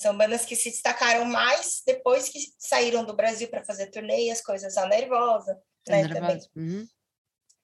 São 0.00 0.16
bandas 0.16 0.46
que 0.46 0.56
se 0.56 0.70
destacaram 0.70 1.26
mais 1.26 1.82
depois 1.84 2.30
que 2.30 2.38
saíram 2.58 3.04
do 3.04 3.14
Brasil 3.14 3.48
para 3.48 3.64
fazer 3.64 3.90
turnê 3.90 4.26
e 4.26 4.30
as 4.30 4.40
coisas 4.40 4.76
a 4.78 4.86
nervosa, 4.86 5.60
né? 5.86 6.08
Também. 6.08 6.40
Uhum. 6.56 6.88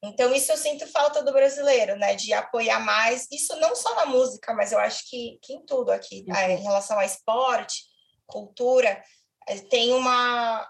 Então, 0.04 0.34
isso 0.34 0.52
eu 0.52 0.56
sinto 0.58 0.86
falta 0.86 1.22
do 1.22 1.32
brasileiro, 1.32 1.96
né? 1.96 2.14
De 2.14 2.34
apoiar 2.34 2.80
mais, 2.80 3.26
isso 3.32 3.56
não 3.56 3.74
só 3.74 3.94
na 3.94 4.04
música, 4.04 4.52
mas 4.52 4.70
eu 4.70 4.78
acho 4.78 5.08
que, 5.08 5.38
que 5.42 5.54
em 5.54 5.64
tudo 5.64 5.90
aqui, 5.90 6.26
uhum. 6.28 6.36
em 6.50 6.62
relação 6.62 6.98
a 6.98 7.06
esporte, 7.06 7.84
cultura, 8.26 9.02
eh, 9.48 9.60
tem 9.70 9.94
uma, 9.94 10.68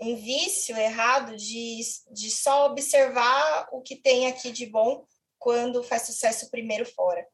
um 0.00 0.14
vício 0.14 0.76
errado 0.76 1.36
de, 1.36 1.80
de 2.12 2.30
só 2.30 2.66
observar 2.66 3.68
o 3.72 3.82
que 3.82 3.96
tem 3.96 4.28
aqui 4.28 4.52
de 4.52 4.66
bom 4.66 5.04
quando 5.36 5.82
faz 5.82 6.02
sucesso 6.02 6.48
primeiro 6.48 6.86
fora. 6.86 7.26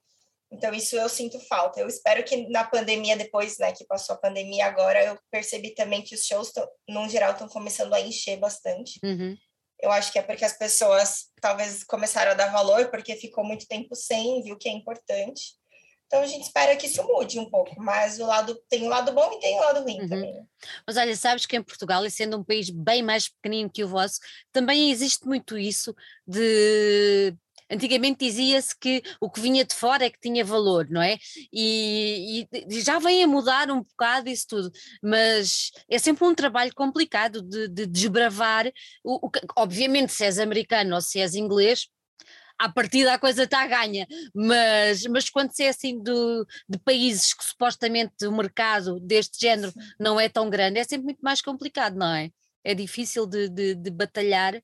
Então, 0.50 0.72
isso 0.72 0.96
eu 0.96 1.08
sinto 1.08 1.38
falta. 1.40 1.80
Eu 1.80 1.88
espero 1.88 2.22
que 2.24 2.48
na 2.48 2.64
pandemia, 2.64 3.16
depois 3.16 3.58
né, 3.58 3.72
que 3.72 3.84
passou 3.84 4.14
a 4.14 4.18
pandemia, 4.18 4.66
agora 4.66 5.02
eu 5.04 5.18
percebi 5.30 5.74
também 5.74 6.02
que 6.02 6.14
os 6.14 6.24
shows, 6.24 6.52
tão, 6.52 6.68
no 6.88 7.08
geral, 7.08 7.32
estão 7.32 7.48
começando 7.48 7.92
a 7.92 8.00
encher 8.00 8.36
bastante. 8.36 9.00
Uhum. 9.02 9.36
Eu 9.80 9.90
acho 9.90 10.12
que 10.12 10.18
é 10.18 10.22
porque 10.22 10.44
as 10.44 10.56
pessoas 10.56 11.26
talvez 11.40 11.84
começaram 11.84 12.30
a 12.30 12.34
dar 12.34 12.52
valor, 12.52 12.90
porque 12.90 13.16
ficou 13.16 13.44
muito 13.44 13.66
tempo 13.66 13.94
sem, 13.94 14.42
viu 14.42 14.56
que 14.56 14.68
é 14.68 14.72
importante. 14.72 15.54
Então 16.06 16.22
a 16.22 16.26
gente 16.26 16.44
espera 16.44 16.76
que 16.76 16.86
isso 16.86 17.02
mude 17.02 17.40
um 17.40 17.50
pouco, 17.50 17.74
mas 17.82 18.20
o 18.20 18.26
lado 18.26 18.54
tem 18.68 18.84
o 18.84 18.88
lado 18.88 19.12
bom 19.12 19.32
e 19.32 19.40
tem 19.40 19.56
o 19.56 19.60
lado 19.60 19.82
ruim 19.82 20.00
uhum. 20.00 20.08
também. 20.08 20.32
Né? 20.32 20.44
Mas 20.86 20.96
olha, 20.96 21.16
sabes 21.16 21.44
que 21.44 21.56
em 21.56 21.62
Portugal, 21.62 22.06
e 22.06 22.10
sendo 22.10 22.38
um 22.38 22.44
país 22.44 22.70
bem 22.70 23.02
mais 23.02 23.28
pequenino 23.28 23.70
que 23.70 23.82
o 23.82 23.88
vosso, 23.88 24.20
também 24.52 24.90
existe 24.90 25.26
muito 25.26 25.58
isso 25.58 25.94
de 26.26 27.34
Antigamente 27.70 28.24
dizia-se 28.26 28.78
que 28.78 29.02
o 29.20 29.30
que 29.30 29.40
vinha 29.40 29.64
de 29.64 29.74
fora 29.74 30.04
é 30.04 30.10
que 30.10 30.20
tinha 30.20 30.44
valor, 30.44 30.86
não 30.90 31.00
é? 31.00 31.18
E, 31.52 32.46
e, 32.52 32.80
já 32.80 32.98
vem 32.98 33.22
a 33.22 33.26
mudar 33.26 33.70
um 33.70 33.82
bocado 33.82 34.28
isso 34.28 34.46
tudo, 34.48 34.70
mas 35.02 35.70
é 35.88 35.98
sempre 35.98 36.24
um 36.24 36.34
trabalho 36.34 36.74
complicado 36.74 37.40
de, 37.42 37.68
de 37.68 37.86
desbravar. 37.86 38.70
O, 39.02 39.28
o, 39.28 39.30
obviamente, 39.56 40.12
se 40.12 40.24
és 40.24 40.38
americano 40.38 40.94
ou 40.94 41.00
se 41.00 41.18
és 41.20 41.34
inglês, 41.34 41.88
à 42.58 42.68
partida 42.68 43.14
a 43.14 43.18
coisa 43.18 43.44
está 43.44 43.62
a 43.62 43.66
ganha, 43.66 44.06
mas, 44.34 45.04
mas 45.04 45.28
quando 45.28 45.52
se 45.52 45.64
é 45.64 45.68
assim 45.68 46.00
do, 46.02 46.46
de 46.68 46.78
países 46.78 47.34
que 47.34 47.44
supostamente 47.44 48.26
o 48.26 48.32
mercado 48.32 49.00
deste 49.00 49.40
género 49.40 49.72
não 49.98 50.20
é 50.20 50.28
tão 50.28 50.48
grande, 50.48 50.78
é 50.78 50.84
sempre 50.84 51.04
muito 51.04 51.20
mais 51.20 51.40
complicado, 51.40 51.96
não 51.96 52.14
é? 52.14 52.30
É 52.62 52.74
difícil 52.74 53.26
de, 53.26 53.48
de, 53.48 53.74
de 53.74 53.90
batalhar 53.90 54.54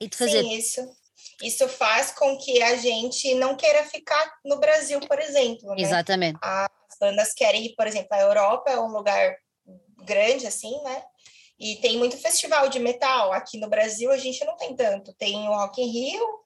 e 0.00 0.08
de 0.08 0.16
fazer. 0.16 0.42
Sim, 0.42 0.56
isso. 0.56 0.99
Isso 1.42 1.68
faz 1.68 2.10
com 2.10 2.36
que 2.36 2.62
a 2.62 2.76
gente 2.76 3.34
não 3.34 3.56
queira 3.56 3.84
ficar 3.84 4.32
no 4.44 4.58
Brasil, 4.58 5.00
por 5.00 5.18
exemplo. 5.18 5.68
Né? 5.70 5.82
Exatamente. 5.82 6.38
As 6.42 6.68
bandas 7.00 7.32
querem 7.32 7.66
ir, 7.66 7.74
por 7.74 7.86
exemplo, 7.86 8.08
a 8.12 8.20
Europa 8.20 8.70
é 8.70 8.78
um 8.78 8.88
lugar 8.88 9.36
grande, 10.04 10.46
assim, 10.46 10.82
né? 10.82 11.02
E 11.58 11.76
tem 11.76 11.98
muito 11.98 12.16
festival 12.16 12.68
de 12.68 12.78
metal. 12.78 13.32
Aqui 13.32 13.58
no 13.58 13.68
Brasil 13.68 14.10
a 14.10 14.16
gente 14.16 14.44
não 14.44 14.56
tem 14.56 14.74
tanto. 14.74 15.12
Tem 15.14 15.48
o 15.48 15.52
Rock 15.52 15.82
in 15.82 15.90
Rio, 15.90 16.40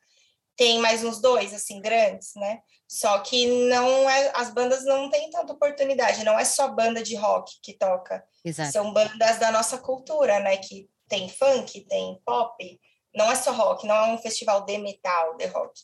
tem 0.57 0.79
mais 0.79 1.05
uns 1.05 1.21
dois, 1.21 1.53
assim, 1.53 1.81
grandes, 1.81 2.33
né? 2.37 2.61
Só 2.89 3.19
que 3.21 3.47
não 3.69 4.09
é, 4.09 4.33
as 4.35 4.51
bandas 4.53 4.85
não 4.85 5.11
têm 5.11 5.31
tanta 5.31 5.53
oportunidade, 5.53 6.25
não 6.25 6.39
é 6.39 6.45
só 6.45 6.69
banda 6.69 7.03
de 7.03 7.17
rock 7.17 7.53
que 7.63 7.73
toca. 7.73 8.25
Exato. 8.45 8.73
São 8.73 8.93
bandas 8.93 9.39
da 9.39 9.51
nossa 9.51 9.79
cultura, 9.79 10.39
né? 10.41 10.57
Que 10.59 10.89
tem 11.09 11.29
funk, 11.29 11.81
tem 11.87 12.21
pop, 12.25 12.81
não 13.15 13.31
é 13.31 13.35
só 13.35 13.53
rock, 13.53 13.87
não 13.87 13.95
é 13.95 14.13
um 14.15 14.19
festival 14.19 14.65
de 14.65 14.79
metal, 14.79 15.37
de 15.37 15.47
rock. 15.47 15.81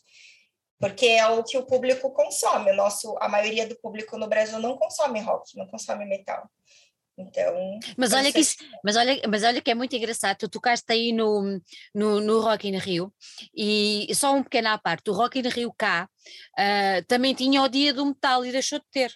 Porque 0.78 1.06
é 1.06 1.26
o 1.26 1.44
que 1.44 1.58
o 1.58 1.66
público 1.66 2.10
consome. 2.10 2.70
O 2.72 2.76
nosso, 2.76 3.14
a 3.20 3.28
maioria 3.28 3.68
do 3.68 3.76
público 3.76 4.16
no 4.16 4.28
Brasil 4.28 4.58
não 4.58 4.76
consome 4.76 5.20
rock, 5.20 5.56
não 5.56 5.66
consome 5.66 6.06
metal. 6.06 6.49
Então, 7.18 7.78
mas 7.99 8.14
olha, 8.14 8.32
que 8.32 8.40
isso, 8.40 8.56
mas, 8.82 8.96
olha, 8.96 9.20
mas 9.28 9.42
olha 9.42 9.60
que 9.60 9.70
é 9.70 9.75
muito 9.75 9.94
engraçado, 9.94 10.38
tu 10.38 10.49
tocaste 10.49 10.90
aí 10.90 11.12
no, 11.12 11.60
no, 11.94 12.18
no 12.18 12.40
Rock 12.40 12.66
in 12.66 12.78
Rio 12.78 13.12
e 13.54 14.08
só 14.14 14.34
um 14.34 14.42
pequeno 14.42 14.68
à 14.68 14.78
parte, 14.78 15.10
o 15.10 15.12
Rock 15.12 15.38
in 15.38 15.49
Rio 15.49 15.70
cá 15.76 16.08
uh, 16.58 17.04
também 17.06 17.34
tinha 17.34 17.62
o 17.62 17.68
dia 17.68 17.92
do 17.92 18.06
metal 18.06 18.44
e 18.46 18.52
deixou 18.52 18.78
de 18.78 18.87
ter. 18.90 19.12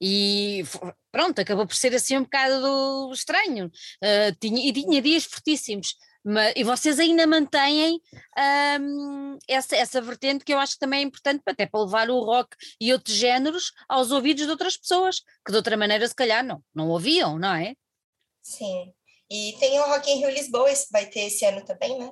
E 0.00 0.62
pronto, 1.10 1.40
acabou 1.40 1.66
por 1.66 1.74
ser 1.74 1.92
assim 1.94 2.16
um 2.16 2.22
bocado 2.22 3.10
estranho. 3.12 3.66
Uh, 3.66 4.32
tinha, 4.40 4.68
e 4.68 4.72
tinha 4.72 5.02
dias 5.02 5.24
fortíssimos. 5.24 5.96
Mas, 6.24 6.52
e 6.56 6.64
vocês 6.64 6.98
ainda 6.98 7.26
mantêm 7.26 8.00
um, 8.80 9.38
essa, 9.48 9.76
essa 9.76 10.00
vertente 10.00 10.44
que 10.44 10.52
eu 10.52 10.58
acho 10.58 10.74
que 10.74 10.80
também 10.80 11.00
é 11.00 11.02
importante 11.02 11.42
até 11.46 11.66
para 11.66 11.80
levar 11.80 12.10
o 12.10 12.20
rock 12.20 12.56
e 12.80 12.92
outros 12.92 13.16
géneros 13.16 13.72
aos 13.88 14.10
ouvidos 14.10 14.44
de 14.44 14.50
outras 14.50 14.76
pessoas, 14.76 15.20
que 15.44 15.52
de 15.52 15.56
outra 15.56 15.76
maneira 15.76 16.06
se 16.06 16.14
calhar 16.14 16.44
não, 16.44 16.62
não 16.74 16.88
ouviam, 16.88 17.38
não 17.38 17.54
é? 17.54 17.74
Sim. 18.42 18.92
E 19.30 19.54
tem 19.60 19.78
o 19.78 19.84
Rock 19.84 20.10
in 20.10 20.16
Rio 20.16 20.30
Lisboa, 20.30 20.72
vai 20.90 21.06
ter 21.06 21.20
esse 21.20 21.44
ano 21.44 21.64
também, 21.64 21.98
né? 21.98 22.10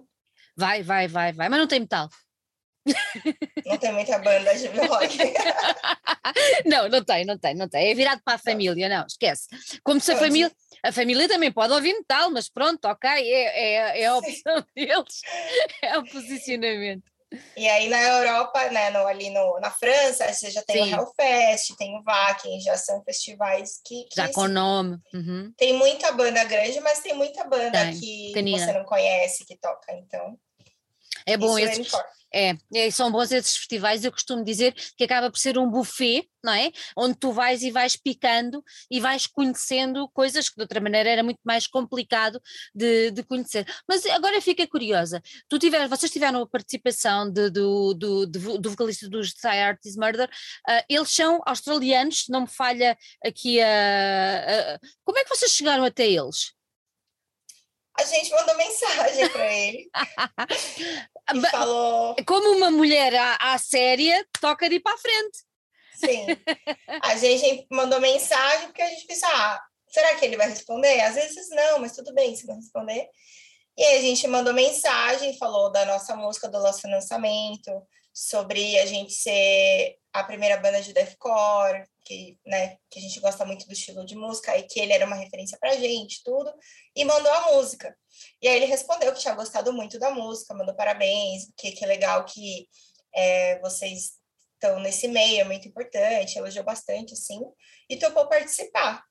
Vai, 0.54 0.82
vai, 0.82 1.08
vai, 1.08 1.32
vai, 1.32 1.48
mas 1.48 1.58
não 1.58 1.66
tem 1.66 1.80
metal. 1.80 2.08
Não 3.64 3.76
tem 3.78 3.92
muita 3.92 4.18
banda 4.18 4.54
de 4.56 4.68
rock. 4.68 5.18
não, 6.64 6.88
não 6.88 7.04
tem, 7.04 7.24
não 7.24 7.38
tem, 7.38 7.54
não 7.54 7.68
tem. 7.68 7.90
É 7.90 7.94
virado 7.94 8.20
para 8.24 8.34
a 8.34 8.38
família, 8.38 8.88
não, 8.88 9.04
esquece. 9.06 9.48
Como 9.82 10.00
se 10.00 10.12
a 10.12 10.16
família, 10.16 10.50
a 10.82 10.92
família 10.92 11.28
também 11.28 11.50
pode 11.50 11.72
ouvir 11.72 11.94
metal, 11.94 12.30
mas 12.30 12.48
pronto, 12.48 12.84
ok, 12.86 13.10
é, 13.10 13.20
é, 13.20 14.02
é 14.02 14.06
a 14.06 14.16
opção 14.16 14.64
deles, 14.74 15.20
é 15.82 15.98
o 15.98 16.04
posicionamento. 16.04 17.04
E 17.56 17.68
aí 17.68 17.88
na 17.88 18.00
Europa, 18.00 18.70
né, 18.70 18.90
no, 18.90 19.04
ali 19.06 19.30
no, 19.30 19.58
na 19.58 19.70
França, 19.70 20.32
você 20.32 20.48
já 20.48 20.62
tem 20.62 20.84
Sim. 20.84 20.94
o 20.94 20.96
Hellfest, 20.96 21.76
tem 21.76 21.96
o 21.96 22.02
Wacken, 22.04 22.60
já 22.60 22.76
são 22.76 23.02
festivais 23.02 23.80
que... 23.84 24.04
que 24.04 24.14
já 24.14 24.32
com 24.32 24.46
nome. 24.46 24.96
Uhum. 25.12 25.52
Tem 25.56 25.72
muita 25.72 26.12
banda 26.12 26.44
grande, 26.44 26.78
mas 26.80 27.00
tem 27.00 27.14
muita 27.14 27.42
banda 27.44 27.72
tem. 27.72 27.98
que 27.98 28.32
Canina. 28.32 28.64
você 28.64 28.72
não 28.72 28.84
conhece 28.84 29.44
que 29.44 29.56
toca, 29.56 29.92
então... 29.92 30.38
É 31.26 31.36
bom 31.36 31.58
isso 31.58 31.80
esse, 31.80 31.90
é, 32.36 32.90
são 32.90 33.10
bons 33.10 33.32
esses 33.32 33.56
festivais, 33.56 34.04
eu 34.04 34.12
costumo 34.12 34.44
dizer 34.44 34.74
que 34.96 35.04
acaba 35.04 35.30
por 35.30 35.38
ser 35.38 35.56
um 35.58 35.70
buffet, 35.70 36.28
não 36.44 36.52
é? 36.52 36.70
Onde 36.96 37.16
tu 37.16 37.32
vais 37.32 37.62
e 37.62 37.70
vais 37.70 37.96
picando 37.96 38.62
e 38.90 39.00
vais 39.00 39.26
conhecendo 39.26 40.08
coisas 40.10 40.48
que 40.48 40.56
de 40.56 40.62
outra 40.62 40.80
maneira 40.80 41.08
era 41.08 41.22
muito 41.22 41.40
mais 41.44 41.66
complicado 41.66 42.40
de, 42.74 43.10
de 43.10 43.22
conhecer. 43.22 43.66
Mas 43.88 44.04
agora 44.06 44.40
fica 44.40 44.66
curiosa, 44.66 45.22
tu 45.48 45.58
tiver, 45.58 45.88
vocês 45.88 46.12
tiveram 46.12 46.42
a 46.42 46.46
participação 46.46 47.30
de, 47.30 47.50
do, 47.50 47.94
do, 47.94 48.26
do, 48.26 48.58
do 48.58 48.70
vocalista 48.70 49.08
dos 49.08 49.32
Psy 49.32 49.46
Artist 49.46 49.98
Murder, 49.98 50.28
uh, 50.68 50.84
eles 50.88 51.10
são 51.10 51.40
australianos, 51.46 52.26
não 52.28 52.42
me 52.42 52.48
falha 52.48 52.96
aqui 53.24 53.60
a, 53.60 54.74
a... 54.74 54.78
Como 55.04 55.18
é 55.18 55.24
que 55.24 55.30
vocês 55.30 55.52
chegaram 55.52 55.84
até 55.84 56.06
eles? 56.06 56.56
A 57.98 58.04
gente 58.04 58.30
mandou 58.30 58.56
mensagem 58.56 59.28
para 59.30 59.54
ele. 59.54 59.90
e 61.34 61.50
falou. 61.50 62.16
Como 62.26 62.56
uma 62.56 62.70
mulher 62.70 63.14
à, 63.14 63.36
à 63.54 63.58
séria, 63.58 64.26
toca 64.40 64.68
de 64.68 64.76
ir 64.76 64.80
para 64.80 64.98
frente. 64.98 65.38
Sim. 65.96 66.26
A 67.02 67.16
gente 67.16 67.66
mandou 67.70 68.00
mensagem 68.00 68.66
porque 68.66 68.82
a 68.82 68.88
gente 68.88 69.06
pensou, 69.06 69.28
ah, 69.30 69.60
será 69.88 70.14
que 70.14 70.24
ele 70.24 70.36
vai 70.36 70.48
responder? 70.48 71.00
Às 71.00 71.14
vezes 71.14 71.48
não, 71.50 71.78
mas 71.78 71.92
tudo 71.92 72.12
bem 72.12 72.36
se 72.36 72.46
não 72.46 72.56
responder. 72.56 73.08
E 73.76 73.82
aí 73.84 73.98
a 73.98 74.02
gente 74.02 74.26
mandou 74.28 74.52
mensagem, 74.52 75.38
falou 75.38 75.70
da 75.70 75.84
nossa 75.84 76.14
música, 76.14 76.48
do 76.48 76.60
nosso 76.60 76.88
lançamento, 76.88 77.70
sobre 78.12 78.78
a 78.78 78.86
gente 78.86 79.12
ser 79.12 79.96
a 80.12 80.24
primeira 80.24 80.56
banda 80.58 80.80
de 80.80 80.92
deathcore, 80.92 81.84
que, 82.06 82.38
né, 82.46 82.76
que 82.88 83.00
a 83.00 83.02
gente 83.02 83.18
gosta 83.18 83.44
muito 83.44 83.66
do 83.66 83.72
estilo 83.72 84.06
de 84.06 84.14
música 84.14 84.56
e 84.56 84.62
que 84.62 84.78
ele 84.78 84.92
era 84.92 85.04
uma 85.04 85.16
referência 85.16 85.58
pra 85.58 85.74
gente, 85.74 86.22
tudo, 86.22 86.54
e 86.94 87.04
mandou 87.04 87.32
a 87.32 87.52
música. 87.52 87.94
E 88.40 88.46
aí 88.46 88.56
ele 88.56 88.66
respondeu 88.66 89.12
que 89.12 89.18
tinha 89.18 89.34
gostado 89.34 89.72
muito 89.72 89.98
da 89.98 90.12
música, 90.12 90.54
mandou 90.54 90.74
parabéns, 90.74 91.50
que, 91.56 91.72
que 91.72 91.84
legal 91.84 92.24
que 92.24 92.68
é, 93.12 93.58
vocês 93.58 94.12
estão 94.54 94.78
nesse 94.78 95.08
meio, 95.08 95.40
é 95.40 95.44
muito 95.44 95.66
importante, 95.66 96.38
elogiou 96.38 96.64
bastante, 96.64 97.12
assim, 97.12 97.40
e 97.90 97.96
topou 97.96 98.28
participar. 98.28 99.02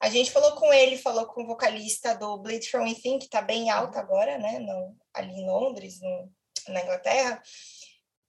A 0.00 0.10
gente 0.10 0.32
falou 0.32 0.56
com 0.56 0.72
ele, 0.72 0.98
falou 0.98 1.26
com 1.26 1.44
o 1.44 1.46
vocalista 1.46 2.16
do 2.16 2.36
Bleed 2.38 2.68
From 2.68 2.84
Within, 2.84 3.18
que 3.18 3.26
está 3.26 3.40
bem 3.40 3.70
alto 3.70 3.96
agora, 3.96 4.38
né, 4.38 4.58
no, 4.58 4.96
ali 5.14 5.32
em 5.32 5.46
Londres, 5.46 6.00
no, 6.00 6.32
na 6.68 6.82
Inglaterra, 6.82 7.40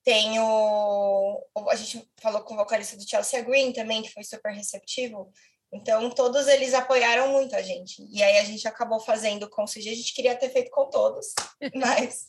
tem 0.04 0.40
o. 0.40 1.48
A 1.70 1.76
gente 1.76 2.10
falou 2.22 2.42
com 2.42 2.54
o 2.54 2.58
vocalista 2.58 2.98
do 2.98 3.08
Chelsea 3.08 3.42
Green 3.42 3.72
também, 3.72 4.02
que 4.02 4.12
foi 4.12 4.24
super 4.24 4.52
receptivo. 4.52 5.32
Então, 5.74 6.10
todos 6.10 6.48
eles 6.48 6.74
apoiaram 6.74 7.32
muito 7.32 7.56
a 7.56 7.62
gente. 7.62 8.06
E 8.12 8.22
aí 8.22 8.40
a 8.40 8.44
gente 8.44 8.68
acabou 8.68 9.00
fazendo 9.00 9.50
com 9.50 9.64
o 9.64 9.68
CG, 9.68 9.90
a 9.90 9.96
gente 9.96 10.14
queria 10.14 10.36
ter 10.36 10.50
feito 10.50 10.70
com 10.70 10.90
todos, 10.90 11.34
mas 11.76 12.26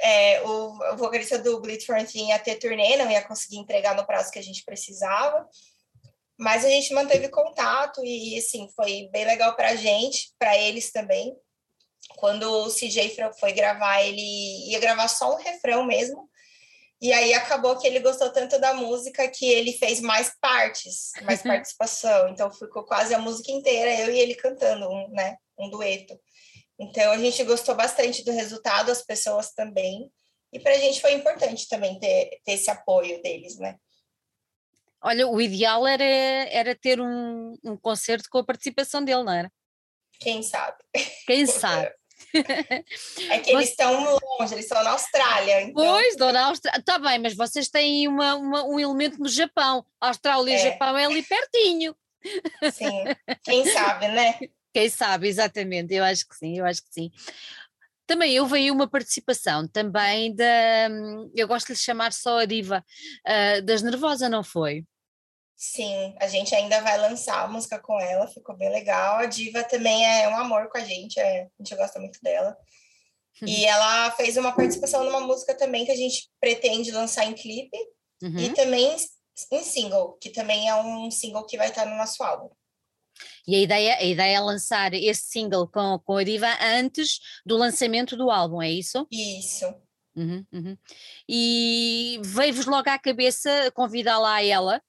é, 0.00 0.40
o, 0.42 0.94
o 0.94 0.96
vocalista 0.96 1.38
do 1.38 1.60
Blitzfront 1.60 2.16
ia 2.16 2.38
ter 2.38 2.56
turnê, 2.56 2.96
não 2.96 3.10
ia 3.10 3.26
conseguir 3.26 3.58
entregar 3.58 3.94
no 3.94 4.06
prazo 4.06 4.30
que 4.30 4.38
a 4.38 4.42
gente 4.42 4.64
precisava. 4.64 5.46
Mas 6.38 6.64
a 6.64 6.68
gente 6.68 6.94
manteve 6.94 7.28
contato 7.28 8.00
e, 8.04 8.38
assim, 8.38 8.68
foi 8.76 9.08
bem 9.12 9.24
legal 9.24 9.56
para 9.56 9.70
a 9.70 9.76
gente, 9.76 10.32
para 10.38 10.56
eles 10.56 10.92
também. 10.92 11.36
quando 12.16 12.44
o 12.44 12.70
CJ 12.70 13.12
foi 13.38 13.52
gravar, 13.52 14.02
ele 14.02 14.70
ia 14.70 14.78
gravar 14.78 15.08
só 15.08 15.34
um 15.34 15.36
refrão 15.36 15.84
mesmo. 15.84 16.30
E 17.00 17.12
aí 17.12 17.32
acabou 17.32 17.78
que 17.78 17.86
ele 17.86 18.00
gostou 18.00 18.30
tanto 18.32 18.58
da 18.60 18.74
música 18.74 19.28
que 19.28 19.46
ele 19.46 19.72
fez 19.72 20.00
mais 20.00 20.32
partes, 20.40 21.12
mais 21.22 21.42
participação. 21.42 22.28
Então 22.28 22.50
ficou 22.50 22.84
quase 22.84 23.14
a 23.14 23.18
música 23.18 23.52
inteira, 23.52 23.94
eu 24.00 24.12
e 24.12 24.18
ele 24.18 24.34
cantando, 24.34 24.88
um, 24.88 25.08
né? 25.10 25.36
Um 25.56 25.70
dueto. 25.70 26.18
Então 26.78 27.12
a 27.12 27.18
gente 27.18 27.42
gostou 27.44 27.74
bastante 27.76 28.24
do 28.24 28.32
resultado, 28.32 28.90
as 28.90 29.04
pessoas 29.04 29.52
também. 29.52 30.10
E 30.52 30.58
para 30.58 30.72
a 30.72 30.78
gente 30.78 31.00
foi 31.00 31.12
importante 31.12 31.68
também 31.68 31.98
ter, 32.00 32.40
ter 32.44 32.52
esse 32.52 32.70
apoio 32.70 33.22
deles, 33.22 33.58
né? 33.58 33.76
Olha, 35.00 35.28
o 35.28 35.40
ideal 35.40 35.86
era, 35.86 36.04
era 36.04 36.74
ter 36.74 37.00
um, 37.00 37.56
um 37.64 37.76
concerto 37.76 38.28
com 38.28 38.38
a 38.38 38.44
participação 38.44 39.04
dele, 39.04 39.22
não 39.22 39.32
era? 39.32 39.52
Quem 40.18 40.42
sabe? 40.42 40.78
Quem 41.26 41.46
sabe? 41.46 41.92
É 43.30 43.38
que 43.40 43.50
eles 43.50 43.70
estão 43.70 43.92
longe, 43.92 44.54
eles 44.54 44.64
estão 44.64 44.82
na 44.82 44.90
Austrália. 44.90 45.62
Então... 45.62 45.74
Pois, 45.74 46.08
estão 46.08 46.32
na 46.32 46.46
Austrália. 46.46 46.80
Está 46.80 46.98
bem, 46.98 47.18
mas 47.18 47.34
vocês 47.34 47.68
têm 47.68 48.08
uma, 48.08 48.34
uma, 48.34 48.64
um 48.64 48.78
elemento 48.78 49.18
no 49.18 49.28
Japão. 49.28 49.84
A 50.00 50.08
Austrália 50.08 50.52
e 50.52 50.56
o 50.56 50.62
Japão 50.62 50.96
é 50.96 51.04
ali 51.04 51.22
pertinho. 51.22 51.94
Sim, 52.72 53.04
quem 53.44 53.64
sabe, 53.66 54.08
né? 54.08 54.38
Quem 54.70 54.90
sabe, 54.90 55.28
exatamente, 55.28 55.94
eu 55.94 56.04
acho 56.04 56.28
que 56.28 56.36
sim, 56.36 56.58
eu 56.58 56.64
acho 56.64 56.82
que 56.82 56.92
sim. 56.92 57.10
Também 58.06 58.38
houve 58.38 58.58
aí 58.58 58.70
uma 58.70 58.86
participação 58.86 59.66
também 59.66 60.34
da, 60.34 60.88
eu 61.34 61.48
gosto 61.48 61.68
de 61.68 61.72
lhe 61.72 61.78
chamar 61.78 62.12
só 62.12 62.40
a 62.40 62.44
diva, 62.44 62.84
uh, 63.26 63.62
das 63.62 63.82
Nervosa, 63.82 64.28
não 64.28 64.44
foi? 64.44 64.84
Sim, 65.60 66.14
a 66.20 66.28
gente 66.28 66.54
ainda 66.54 66.80
vai 66.82 66.96
lançar 66.98 67.42
a 67.42 67.48
música 67.48 67.80
com 67.80 68.00
ela, 68.00 68.28
ficou 68.28 68.56
bem 68.56 68.70
legal. 68.70 69.16
A 69.16 69.26
Diva 69.26 69.64
também 69.64 70.06
é 70.06 70.28
um 70.28 70.36
amor 70.36 70.68
com 70.68 70.78
a 70.78 70.84
gente, 70.84 71.18
é, 71.18 71.42
a 71.42 71.48
gente 71.58 71.74
gosta 71.74 71.98
muito 71.98 72.20
dela. 72.22 72.56
E 73.42 73.64
uhum. 73.64 73.68
ela 73.68 74.10
fez 74.12 74.36
uma 74.36 74.54
participação 74.54 75.02
numa 75.02 75.20
música 75.20 75.56
também 75.56 75.84
que 75.84 75.90
a 75.90 75.96
gente 75.96 76.28
pretende 76.40 76.92
lançar 76.92 77.24
em 77.24 77.34
clipe 77.34 77.76
uhum. 78.22 78.38
e 78.38 78.54
também 78.54 78.94
em 79.50 79.62
single, 79.64 80.16
que 80.20 80.30
também 80.30 80.68
é 80.68 80.76
um 80.76 81.10
single 81.10 81.44
que 81.44 81.56
vai 81.56 81.70
estar 81.70 81.86
no 81.86 81.96
nosso 81.96 82.22
álbum. 82.22 82.50
E 83.44 83.56
a 83.56 83.58
ideia, 83.58 83.96
a 83.96 84.04
ideia 84.04 84.36
é 84.36 84.40
lançar 84.40 84.94
esse 84.94 85.22
single 85.22 85.66
com, 85.66 85.98
com 86.04 86.18
a 86.18 86.22
Diva 86.22 86.56
antes 86.62 87.18
do 87.44 87.56
lançamento 87.56 88.16
do 88.16 88.30
álbum, 88.30 88.62
é 88.62 88.70
isso? 88.70 89.08
Isso. 89.10 89.66
Uhum, 90.14 90.46
uhum. 90.52 90.78
E 91.28 92.20
veio-vos 92.24 92.66
logo 92.66 92.88
à 92.88 92.96
cabeça 92.96 93.72
convidá-la 93.72 94.36
a 94.36 94.44
ela 94.44 94.82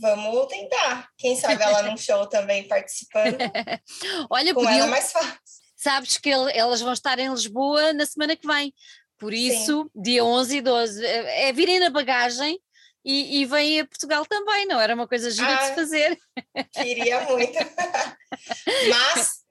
Vamos 0.00 0.46
tentar. 0.46 1.08
Quem 1.16 1.36
sabe 1.36 1.62
ela 1.62 1.82
num 1.82 1.96
show 1.96 2.26
também 2.28 2.66
participando. 2.68 3.36
Olha, 4.30 4.54
com 4.54 4.60
podiam, 4.60 4.78
ela 4.78 4.86
é 4.86 4.90
mais 4.90 5.12
fácil. 5.12 5.38
Sabes 5.76 6.18
que 6.18 6.30
elas 6.30 6.80
vão 6.80 6.92
estar 6.92 7.18
em 7.18 7.30
Lisboa 7.30 7.92
na 7.92 8.06
semana 8.06 8.36
que 8.36 8.46
vem. 8.46 8.72
Por 9.18 9.34
isso, 9.34 9.82
Sim. 9.82 10.02
dia 10.02 10.24
11 10.24 10.56
e 10.56 10.60
12, 10.60 11.04
é, 11.04 11.48
é 11.48 11.52
virem 11.52 11.80
na 11.80 11.90
bagagem 11.90 12.60
e, 13.04 13.40
e 13.40 13.44
vêm 13.46 13.80
a 13.80 13.86
Portugal 13.86 14.24
também, 14.24 14.66
não 14.66 14.80
era 14.80 14.94
uma 14.94 15.08
coisa 15.08 15.30
gira 15.30 15.52
ah, 15.52 15.56
de 15.56 15.66
se 15.66 15.74
fazer. 15.74 16.18
Queria 16.72 17.20
muito. 17.22 17.58
Mas, 18.90 19.44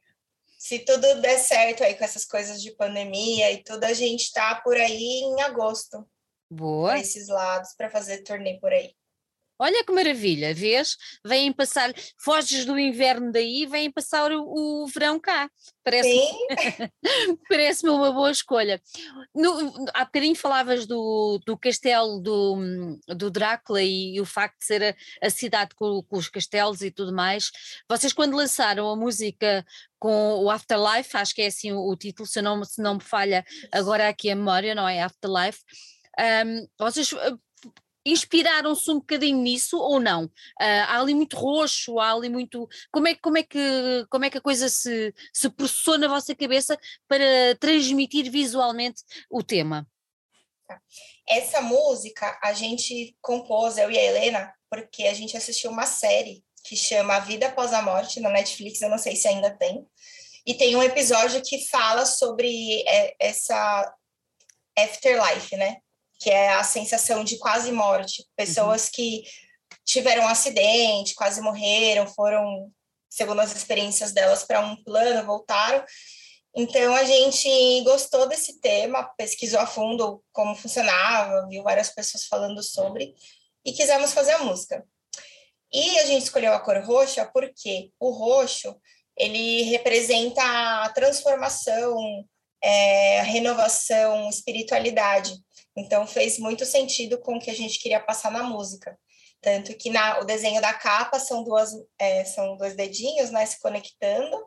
se 0.58 0.80
tudo 0.80 1.22
der 1.22 1.38
certo 1.38 1.84
aí 1.84 1.96
com 1.96 2.04
essas 2.04 2.24
coisas 2.24 2.62
de 2.62 2.72
pandemia 2.76 3.52
e 3.52 3.64
tudo, 3.64 3.84
a 3.84 3.94
gente 3.94 4.22
está 4.22 4.56
por 4.56 4.78
aí 4.78 5.22
em 5.24 5.42
agosto. 5.42 6.08
Boa. 6.50 6.98
Esses 6.98 7.28
lados 7.28 7.74
para 7.78 7.90
fazer 7.90 8.24
turnê 8.24 8.58
por 8.60 8.72
aí. 8.72 8.94
Olha 9.60 9.84
que 9.84 9.92
maravilha, 9.92 10.54
vês? 10.54 10.98
Vêm 11.26 11.52
passar, 11.52 11.92
foges 12.18 12.64
do 12.66 12.78
inverno 12.78 13.32
daí, 13.32 13.66
vêm 13.66 13.92
passar 13.92 14.32
o, 14.32 14.84
o 14.84 14.88
verão 14.88 15.20
cá. 15.20 15.50
Parece-me 15.84 16.28
parece 17.50 17.90
uma 17.90 18.12
boa 18.12 18.30
escolha. 18.30 18.82
No, 19.34 19.90
há 19.94 20.06
bocadinho 20.06 20.36
falavas 20.36 20.86
do, 20.86 21.40
do 21.46 21.58
castelo 21.58 22.20
do, 22.20 23.00
do 23.16 23.32
Drácula 23.32 23.82
e, 23.82 24.16
e 24.16 24.22
o 24.22 24.26
facto 24.26 24.60
de 24.60 24.66
ser 24.66 24.84
a, 24.84 24.96
a 25.26 25.30
cidade 25.30 25.74
com, 25.76 26.04
com, 26.04 26.18
os 26.18 26.30
castelos 26.30 26.82
e 26.82 26.92
tudo 26.92 27.14
mais. 27.14 27.52
Vocês, 27.90 28.14
quando 28.14 28.36
lançaram 28.36 28.88
a 28.90 28.96
música 28.96 29.66
com 29.98 30.44
o 30.44 30.52
Afterlife, 30.52 31.18
acho 31.18 31.34
que 31.34 31.42
é 31.42 31.48
assim 31.48 31.72
o, 31.72 31.80
o 31.80 31.96
título, 31.96 32.28
se 32.28 32.42
não, 32.42 32.64
se 32.64 32.82
não 32.82 32.96
me 32.96 33.04
falha 33.04 33.44
agora 33.72 34.08
aqui 34.08 34.30
a 34.30 34.36
memória, 34.36 34.76
não 34.76 34.88
é? 34.88 35.02
Afterlife. 35.02 35.60
Um, 36.20 36.68
vocês 36.80 37.14
inspiraram-se 38.12 38.90
um 38.92 38.96
bocadinho 38.96 39.38
nisso 39.38 39.78
ou 39.78 40.00
não? 40.00 40.26
Uh, 40.26 40.86
há 40.88 41.00
ali 41.00 41.14
muito 41.14 41.38
roxo, 41.38 42.00
há 42.00 42.14
ali 42.14 42.30
muito. 42.30 42.68
Como 42.92 43.08
é, 43.08 43.16
como 43.16 43.38
é, 43.38 43.44
que, 43.44 44.06
como 44.10 44.26
é 44.26 44.30
que 44.30 44.38
a 44.38 44.42
coisa 44.42 44.70
se, 44.70 45.14
se 45.34 45.50
processou 45.50 45.98
na 45.98 46.08
vossa 46.08 46.36
cabeça 46.36 46.78
para 47.08 47.56
transmitir 47.60 48.32
visualmente 48.32 49.04
o 49.30 49.44
tema? 49.44 49.88
Essa 51.28 51.62
música 51.62 52.40
a 52.44 52.54
gente 52.54 53.16
compôs, 53.22 53.78
eu 53.78 53.92
e 53.92 53.98
a 53.98 54.04
Helena, 54.04 54.54
porque 54.70 55.04
a 55.04 55.14
gente 55.14 55.36
assistiu 55.36 55.72
uma 55.72 55.86
série 55.86 56.44
que 56.64 56.76
chama 56.76 57.16
A 57.16 57.20
Vida 57.20 57.48
Após 57.48 57.74
a 57.74 57.82
Morte 57.82 58.20
na 58.20 58.30
Netflix, 58.30 58.82
eu 58.82 58.90
não 58.90 58.98
sei 58.98 59.16
se 59.16 59.28
ainda 59.28 59.50
tem. 59.50 59.86
E 60.46 60.54
tem 60.54 60.76
um 60.76 60.84
episódio 60.84 61.42
que 61.42 61.68
fala 61.68 62.06
sobre 62.06 62.82
é, 62.88 63.16
essa 63.20 63.94
afterlife, 64.78 65.56
né? 65.58 65.78
Que 66.20 66.30
é 66.30 66.54
a 66.54 66.64
sensação 66.64 67.24
de 67.24 67.38
quase 67.38 67.72
morte. 67.72 68.26
Pessoas 68.36 68.86
uhum. 68.86 68.92
que 68.94 69.24
tiveram 69.86 70.24
um 70.24 70.28
acidente, 70.28 71.16
quase 71.16 71.42
morreram, 71.42 72.08
foram, 72.08 72.72
segundo 73.10 73.40
as 73.42 73.56
experiências 73.56 74.12
delas, 74.12 74.44
para 74.44 74.60
um 74.60 74.76
plano, 74.84 75.26
voltaram. 75.26 75.84
Então 76.56 76.96
a 76.96 77.04
gente 77.04 77.82
gostou 77.84 78.28
desse 78.28 78.60
tema, 78.60 79.04
pesquisou 79.18 79.60
a 79.60 79.68
fundo 79.68 80.24
como 80.34 80.56
funcionava, 80.56 81.48
viu 81.48 81.62
várias 81.62 81.90
pessoas 81.90 82.26
falando 82.26 82.64
sobre 82.64 83.14
e 83.64 83.72
quisemos 83.72 84.14
fazer 84.14 84.32
a 84.32 84.40
música. 84.40 84.84
E 85.72 86.00
a 86.00 86.06
gente 86.06 86.24
escolheu 86.24 86.54
a 86.54 86.60
cor 86.60 86.78
roxa 86.84 87.30
porque 87.32 87.92
o 88.00 88.10
roxo 88.10 88.76
ele 89.18 89.64
representa 89.64 90.42
a 90.42 90.90
transformação, 90.90 91.96
é, 92.64 93.20
a 93.20 93.24
renovação, 93.24 94.30
espiritualidade. 94.30 95.34
Então 95.78 96.08
fez 96.08 96.40
muito 96.40 96.66
sentido 96.66 97.20
com 97.20 97.36
o 97.36 97.40
que 97.40 97.52
a 97.52 97.56
gente 97.56 97.80
queria 97.80 98.00
passar 98.00 98.32
na 98.32 98.42
música. 98.42 98.98
Tanto 99.40 99.76
que 99.76 99.92
na, 99.92 100.20
o 100.20 100.26
desenho 100.26 100.60
da 100.60 100.74
capa 100.74 101.20
são, 101.20 101.44
duas, 101.44 101.72
é, 102.00 102.26
são 102.26 102.58
dois 102.58 102.76
dedinhos 102.76 103.30
né, 103.30 103.46
se 103.46 103.60
conectando 103.62 104.44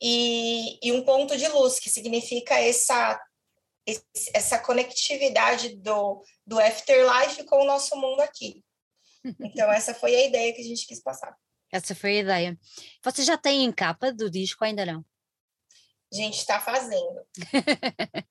e, 0.00 0.78
e 0.82 0.92
um 0.92 1.02
ponto 1.02 1.36
de 1.36 1.48
luz, 1.48 1.78
que 1.78 1.88
significa 1.88 2.54
essa, 2.58 3.18
essa 4.34 4.58
conectividade 4.58 5.76
do, 5.76 6.22
do 6.46 6.58
afterlife 6.58 7.44
com 7.44 7.62
o 7.62 7.66
nosso 7.66 7.96
mundo 7.96 8.20
aqui. 8.20 8.62
Então, 9.40 9.70
essa 9.72 9.94
foi 9.94 10.14
a 10.14 10.26
ideia 10.26 10.52
que 10.52 10.60
a 10.60 10.64
gente 10.64 10.86
quis 10.86 11.02
passar. 11.02 11.34
Essa 11.72 11.94
foi 11.94 12.18
a 12.18 12.20
ideia. 12.20 12.58
Você 13.02 13.22
já 13.22 13.38
tem 13.38 13.70
capa 13.72 14.12
do 14.12 14.30
disco 14.30 14.64
ainda 14.64 14.84
não? 14.84 15.04
A 16.12 16.16
gente 16.16 16.38
está 16.38 16.60
fazendo. 16.60 17.20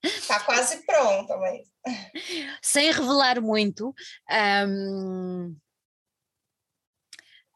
Está 0.04 0.40
quase 0.44 0.86
pronta, 0.86 1.38
mas. 1.38 1.62
Sem 2.62 2.92
revelar 2.92 3.42
muito. 3.42 3.94
Um... 4.30 5.56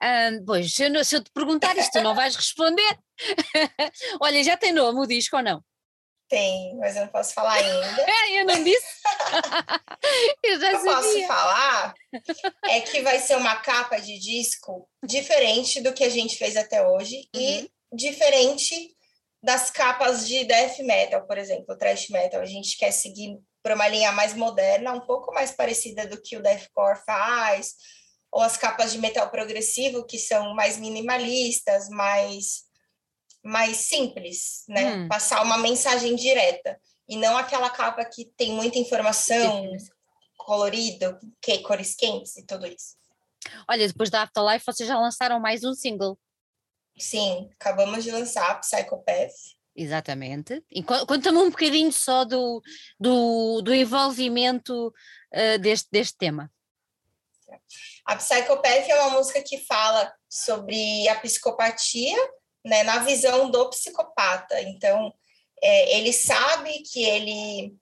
Um, 0.03 0.45
pois, 0.45 0.73
se 0.73 0.83
eu, 0.83 1.05
se 1.05 1.15
eu, 1.15 1.23
te 1.23 1.31
perguntar 1.31 1.77
isto, 1.77 2.01
não 2.01 2.13
vais 2.13 2.35
responder. 2.35 2.99
Olha, 4.19 4.43
já 4.43 4.57
tem 4.57 4.73
nome 4.73 4.99
o 4.99 5.07
disco 5.07 5.37
ou 5.37 5.43
não? 5.43 5.63
Tem, 6.27 6.75
mas 6.77 6.95
eu 6.95 7.03
não 7.03 7.09
posso 7.09 7.33
falar 7.33 7.53
ainda. 7.53 8.05
eu 8.31 8.45
não 8.45 8.63
disse? 8.63 9.01
eu 10.43 10.59
já 10.59 10.71
eu 10.71 10.83
posso 10.83 11.27
falar 11.27 11.93
é 12.65 12.81
que 12.81 13.01
vai 13.01 13.19
ser 13.19 13.37
uma 13.37 13.55
capa 13.57 13.99
de 13.99 14.17
disco 14.19 14.89
diferente 15.05 15.81
do 15.81 15.93
que 15.93 16.03
a 16.03 16.09
gente 16.09 16.37
fez 16.37 16.57
até 16.57 16.85
hoje 16.85 17.29
uhum. 17.35 17.41
e 17.41 17.71
diferente 17.93 18.93
das 19.43 19.69
capas 19.69 20.25
de 20.25 20.45
death 20.45 20.79
metal, 20.79 21.27
por 21.27 21.37
exemplo, 21.37 21.77
thrash 21.77 22.09
metal. 22.09 22.39
A 22.39 22.45
gente 22.45 22.77
quer 22.77 22.91
seguir 22.91 23.37
para 23.61 23.75
uma 23.75 23.89
linha 23.89 24.11
mais 24.13 24.33
moderna, 24.33 24.93
um 24.93 25.01
pouco 25.01 25.33
mais 25.33 25.51
parecida 25.51 26.07
do 26.07 26.21
que 26.21 26.37
o 26.37 26.41
deathcore 26.41 26.99
faz, 27.05 27.75
ou 28.31 28.41
as 28.41 28.55
capas 28.55 28.93
de 28.93 28.99
metal 28.99 29.29
progressivo 29.29 30.05
que 30.05 30.17
são 30.17 30.55
mais 30.55 30.77
minimalistas, 30.77 31.89
mais 31.89 32.63
mais 33.43 33.75
simples, 33.75 34.63
né? 34.69 34.95
Hum. 34.95 35.07
Passar 35.09 35.43
uma 35.43 35.57
mensagem 35.57 36.15
direta 36.15 36.79
e 37.09 37.17
não 37.17 37.37
aquela 37.37 37.69
capa 37.69 38.05
que 38.05 38.31
tem 38.37 38.53
muita 38.53 38.79
informação 38.79 39.69
colorido, 40.37 41.19
que 41.41 41.57
cores 41.59 41.93
quentes 41.93 42.37
e 42.37 42.45
tudo 42.45 42.65
isso. 42.65 42.95
Olha, 43.69 43.85
depois 43.85 44.09
da 44.09 44.21
Afterlife 44.21 44.65
vocês 44.65 44.87
já 44.87 44.97
lançaram 44.97 45.41
mais 45.41 45.65
um 45.65 45.73
single. 45.73 46.17
Sim, 46.97 47.49
acabamos 47.59 48.03
de 48.03 48.11
lançar 48.11 48.59
Psychopath. 48.61 49.33
Exatamente. 49.75 50.63
E 50.71 50.83
conta-me 50.83 51.37
um 51.37 51.49
bocadinho 51.49 51.91
só 51.91 52.23
do, 52.23 52.61
do, 52.99 53.61
do 53.61 53.73
envolvimento 53.73 54.87
uh, 54.87 55.59
deste, 55.59 55.89
deste 55.91 56.17
tema. 56.17 56.51
A 58.05 58.15
Psychopath 58.15 58.89
é 58.89 59.01
uma 59.01 59.17
música 59.17 59.41
que 59.41 59.65
fala 59.65 60.13
sobre 60.29 61.07
a 61.09 61.15
psicopatia 61.15 62.15
né, 62.65 62.83
na 62.83 62.99
visão 62.99 63.49
do 63.49 63.69
psicopata. 63.69 64.61
Então, 64.61 65.13
é, 65.61 65.97
ele 65.97 66.13
sabe 66.13 66.79
que 66.79 67.03
ele 67.03 67.75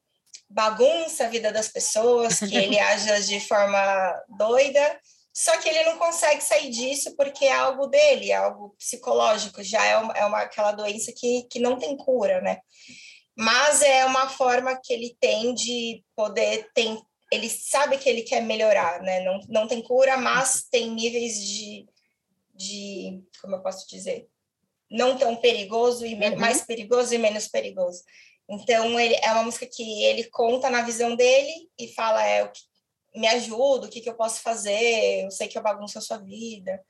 bagunça 0.49 1.25
a 1.25 1.29
vida 1.29 1.51
das 1.51 1.67
pessoas, 1.69 2.39
que 2.39 2.55
ele 2.55 2.77
age 2.79 3.27
de 3.27 3.39
forma 3.39 4.23
doida, 4.37 4.99
só 5.33 5.57
que 5.57 5.69
ele 5.69 5.83
não 5.85 5.97
consegue 5.97 6.41
sair 6.41 6.69
disso 6.69 7.15
porque 7.15 7.45
é 7.45 7.53
algo 7.53 7.87
dele, 7.87 8.31
é 8.31 8.35
algo 8.35 8.75
psicológico, 8.77 9.63
já 9.63 9.83
é, 9.85 9.97
uma, 9.97 10.13
é 10.13 10.25
uma, 10.25 10.41
aquela 10.41 10.73
doença 10.73 11.13
que, 11.15 11.43
que 11.49 11.59
não 11.59 11.77
tem 11.77 11.95
cura, 11.95 12.41
né? 12.41 12.59
Mas 13.37 13.81
é 13.81 14.05
uma 14.05 14.27
forma 14.27 14.77
que 14.83 14.91
ele 14.91 15.15
tem 15.19 15.53
de 15.53 16.03
poder, 16.15 16.69
tem, 16.73 17.01
ele 17.31 17.49
sabe 17.49 17.97
que 17.97 18.09
ele 18.09 18.23
quer 18.23 18.41
melhorar, 18.41 19.01
né? 19.01 19.23
Não, 19.23 19.39
não 19.47 19.67
tem 19.67 19.81
cura, 19.81 20.17
mas 20.17 20.67
tem 20.69 20.91
níveis 20.91 21.41
de, 21.41 21.87
de 22.53 23.23
como 23.41 23.55
eu 23.55 23.63
posso 23.63 23.87
dizer? 23.87 24.27
Não 24.89 25.17
tão 25.17 25.37
perigoso 25.37 26.05
e 26.05 26.13
uhum. 26.13 26.37
mais 26.37 26.65
perigoso 26.65 27.15
e 27.15 27.17
menos 27.17 27.47
perigoso. 27.47 28.03
Então, 28.49 28.99
ele, 28.99 29.15
é 29.15 29.31
uma 29.31 29.43
música 29.43 29.65
que 29.65 30.03
ele 30.03 30.25
conta 30.25 30.69
na 30.69 30.81
visão 30.81 31.15
dele 31.15 31.69
e 31.79 31.87
fala 31.93 32.21
é, 32.21 32.43
o 32.43 32.51
que, 32.51 32.59
me 33.15 33.27
ajuda, 33.27 33.87
o 33.87 33.89
que, 33.89 34.01
que 34.01 34.09
eu 34.09 34.15
posso 34.15 34.41
fazer, 34.41 35.23
eu 35.23 35.31
sei 35.31 35.47
que 35.47 35.57
eu 35.57 35.63
bagunço 35.63 35.97
a 35.97 36.01
sua 36.01 36.17
vida, 36.17 36.81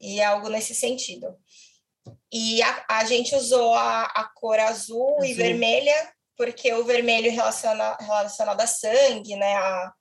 e 0.00 0.20
é 0.20 0.24
algo 0.24 0.48
nesse 0.48 0.74
sentido. 0.74 1.36
E 2.32 2.62
a, 2.62 2.84
a 2.88 3.04
gente 3.04 3.34
usou 3.34 3.74
a, 3.74 4.04
a 4.04 4.24
cor 4.34 4.58
azul, 4.58 5.16
azul, 5.16 5.24
e 5.24 5.34
vermelha, 5.34 6.12
porque 6.36 6.72
o 6.72 6.84
vermelho 6.84 7.30
relaciona, 7.30 7.96
relacionado 8.00 8.60
a 8.60 8.66
sangue, 8.66 9.36
né, 9.36 9.54
a, 9.54 9.92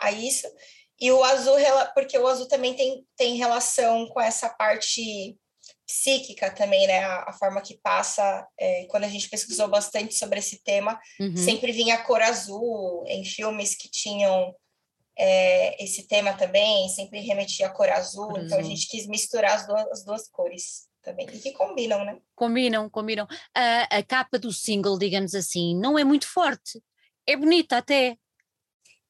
a 0.00 0.12
isso, 0.12 0.46
e 1.00 1.10
o 1.10 1.22
azul, 1.24 1.56
porque 1.94 2.16
o 2.16 2.26
azul 2.26 2.46
também 2.46 2.74
tem, 2.74 3.04
tem 3.16 3.36
relação 3.36 4.06
com 4.08 4.20
essa 4.20 4.48
parte 4.48 5.36
psíquica 5.86 6.50
também, 6.50 6.86
né? 6.86 7.04
A, 7.04 7.24
a 7.28 7.32
forma 7.32 7.60
que 7.60 7.78
passa, 7.82 8.46
é, 8.58 8.86
quando 8.86 9.04
a 9.04 9.08
gente 9.08 9.28
pesquisou 9.28 9.68
bastante 9.68 10.14
sobre 10.14 10.38
esse 10.38 10.62
tema, 10.62 10.98
uhum. 11.20 11.36
sempre 11.36 11.72
vinha 11.72 11.96
a 11.96 12.02
cor 12.02 12.22
azul 12.22 13.04
em 13.06 13.24
filmes 13.24 13.74
que 13.74 13.90
tinham 13.90 14.54
é, 15.18 15.82
esse 15.82 16.06
tema 16.06 16.32
também, 16.34 16.88
sempre 16.88 17.20
remetia 17.20 17.66
a 17.66 17.70
cor 17.70 17.88
azul, 17.88 18.28
cor 18.28 18.40
então 18.40 18.58
a 18.58 18.62
gente 18.62 18.88
quis 18.88 19.06
misturar 19.06 19.54
as 19.56 19.66
duas, 19.66 19.86
as 19.88 20.04
duas 20.04 20.28
cores 20.28 20.88
também, 21.02 21.26
e 21.26 21.38
que 21.38 21.52
combinam, 21.52 22.04
né? 22.04 22.18
Combinam, 22.34 22.88
combinam. 22.88 23.26
A, 23.54 23.98
a 23.98 24.02
capa 24.02 24.38
do 24.38 24.52
single, 24.52 24.98
digamos 24.98 25.34
assim, 25.34 25.76
não 25.76 25.98
é 25.98 26.04
muito 26.04 26.26
forte, 26.26 26.82
é 27.26 27.36
bonita 27.36 27.76
até. 27.76 28.16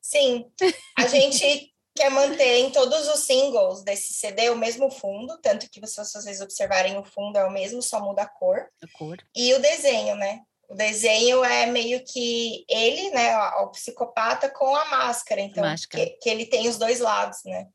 Sim, 0.01 0.51
a 0.99 1.07
gente 1.07 1.73
quer 1.95 2.11
manter 2.11 2.59
em 2.61 2.71
todos 2.71 3.09
os 3.09 3.21
singles 3.21 3.85
desse 3.85 4.15
CD 4.15 4.51
o 4.51 4.57
mesmo 4.57 4.91
fundo, 4.91 5.39
tanto 5.41 5.69
que 5.71 5.87
se 5.87 5.97
vocês 5.97 6.41
observarem 6.41 6.99
o 6.99 7.05
fundo 7.05 7.37
é 7.39 7.45
o 7.45 7.53
mesmo, 7.53 7.83
só 7.83 8.01
muda 8.01 8.23
a 8.23 8.29
cor. 8.29 8.67
A 8.83 8.99
cor. 8.99 9.19
E 9.37 9.53
o 9.55 9.61
desenho, 9.61 10.17
né? 10.17 10.41
O 10.73 10.75
desenho 10.75 11.45
é 11.45 11.67
meio 11.67 12.03
que 12.03 12.65
ele, 12.67 13.11
né, 13.11 13.37
o 13.59 13.69
psicopata 13.69 14.49
com 14.49 14.75
a 14.75 14.87
máscara, 14.87 15.43
então 15.43 15.63
máscara. 15.63 16.03
Que, 16.03 16.11
que, 16.13 16.31
ele 16.31 16.47
tem 16.47 16.67
os 16.67 16.79
dois 16.79 16.99
lados, 16.99 17.41
né? 17.45 17.67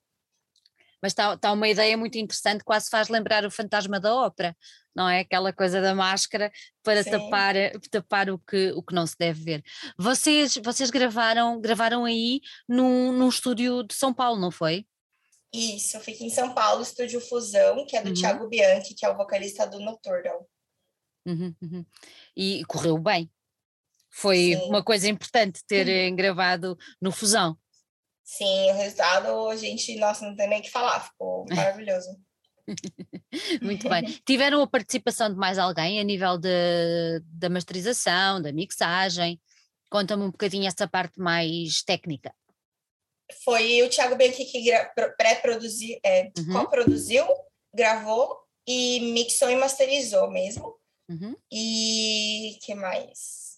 Mas 0.99 1.11
está 1.11 1.37
tá 1.37 1.51
uma 1.51 1.67
ideia 1.67 1.95
muito 1.95 2.17
interessante, 2.17 2.63
quase 2.63 2.89
faz 2.89 3.07
lembrar 3.07 3.45
o 3.45 3.51
fantasma 3.51 3.99
da 3.99 4.15
ópera, 4.15 4.57
não 4.95 5.07
é? 5.07 5.19
Aquela 5.19 5.53
coisa 5.53 5.79
da 5.79 5.93
máscara 5.93 6.51
para 6.81 7.03
tapar, 7.03 7.53
tapar 7.91 8.31
o, 8.31 8.39
que, 8.39 8.71
o 8.71 8.81
que 8.81 8.95
não 8.95 9.05
se 9.05 9.15
deve 9.15 9.43
ver. 9.43 9.63
Vocês, 9.95 10.57
vocês 10.57 10.89
gravaram, 10.89 11.61
gravaram 11.61 12.03
aí 12.03 12.41
num, 12.67 13.11
num 13.11 13.29
estúdio 13.29 13.83
de 13.83 13.93
São 13.93 14.11
Paulo, 14.11 14.41
não 14.41 14.49
foi? 14.49 14.87
Isso, 15.53 15.99
fica 15.99 16.23
em 16.23 16.31
São 16.31 16.51
Paulo, 16.55 16.81
estúdio 16.81 17.21
Fusão, 17.21 17.85
que 17.85 17.95
é 17.95 18.01
do 18.01 18.09
uhum. 18.09 18.15
Thiago 18.15 18.47
Bianchi, 18.47 18.95
que 18.95 19.05
é 19.05 19.09
o 19.09 19.15
vocalista 19.15 19.67
do 19.67 19.79
Nocturnal. 19.79 20.47
Uhum, 21.27 21.53
uhum. 21.61 21.85
E 22.35 22.63
correu 22.65 22.97
bem. 22.97 23.29
Foi 24.09 24.37
Sim. 24.37 24.69
uma 24.69 24.81
coisa 24.81 25.09
importante 25.09 25.61
ter 25.67 26.09
gravado 26.11 26.77
no 27.01 27.11
Fusão. 27.11 27.57
Sim, 28.23 28.71
o 28.71 28.73
resultado, 28.75 29.49
a 29.49 29.55
gente, 29.55 29.95
nossa, 29.97 30.25
não 30.27 30.35
tem 30.35 30.49
nem 30.49 30.59
o 30.59 30.61
que 30.61 30.71
falar, 30.71 31.01
ficou 31.01 31.45
maravilhoso. 31.51 32.09
Muito 33.61 33.87
bem. 33.87 34.03
Tiveram 34.25 34.61
a 34.61 34.67
participação 34.67 35.29
de 35.29 35.35
mais 35.35 35.57
alguém 35.57 35.99
a 35.99 36.03
nível 36.03 36.37
de, 36.37 37.21
da 37.25 37.49
masterização, 37.49 38.41
da 38.41 38.51
mixagem? 38.51 39.39
Conta-me 39.89 40.23
um 40.23 40.31
bocadinho 40.31 40.67
essa 40.67 40.87
parte 40.87 41.19
mais 41.19 41.81
técnica. 41.83 42.33
Foi 43.43 43.81
o 43.83 43.89
Thiago 43.89 44.15
Bianchi 44.15 44.45
que 44.45 44.71
pré-produziu, 45.17 45.97
é, 46.03 46.31
uhum. 46.37 46.53
co-produziu, 46.53 47.25
gravou 47.73 48.37
e 48.65 48.99
mixou 49.13 49.49
e 49.49 49.55
masterizou 49.55 50.29
mesmo. 50.29 50.77
Uhum. 51.09 51.35
E 51.51 52.57
que 52.61 52.75
mais? 52.75 53.57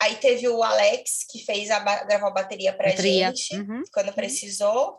Aí 0.00 0.16
teve 0.16 0.48
o 0.48 0.62
Alex, 0.62 1.24
que 1.30 1.44
fez 1.44 1.70
a, 1.70 1.78
gravou 2.04 2.28
a 2.28 2.32
bateria 2.32 2.72
pra 2.72 2.90
bateria. 2.90 3.28
gente 3.28 3.56
uhum. 3.56 3.82
quando 3.92 4.08
uhum. 4.08 4.14
precisou. 4.14 4.98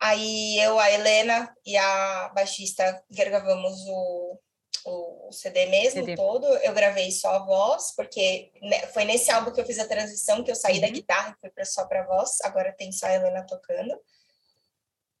Aí 0.00 0.58
eu, 0.58 0.78
a 0.78 0.90
Helena 0.90 1.54
e 1.64 1.76
a 1.76 2.30
baixista 2.34 3.02
gravamos 3.10 3.74
o, 3.86 4.38
o 4.86 5.32
CD 5.32 5.66
mesmo 5.66 6.00
CD. 6.00 6.14
todo. 6.14 6.46
Eu 6.46 6.74
gravei 6.74 7.10
só 7.10 7.36
a 7.36 7.44
voz, 7.44 7.94
porque 7.94 8.52
né, 8.62 8.86
foi 8.88 9.04
nesse 9.04 9.30
álbum 9.30 9.52
que 9.52 9.60
eu 9.60 9.66
fiz 9.66 9.78
a 9.78 9.88
transição, 9.88 10.44
que 10.44 10.50
eu 10.50 10.56
saí 10.56 10.76
uhum. 10.76 10.80
da 10.82 10.88
guitarra 10.88 11.34
e 11.36 11.40
fui 11.40 11.50
pra, 11.50 11.64
só 11.64 11.86
para 11.86 12.06
voz. 12.06 12.38
Agora 12.42 12.72
tem 12.72 12.92
só 12.92 13.06
a 13.06 13.14
Helena 13.14 13.44
tocando. 13.46 13.98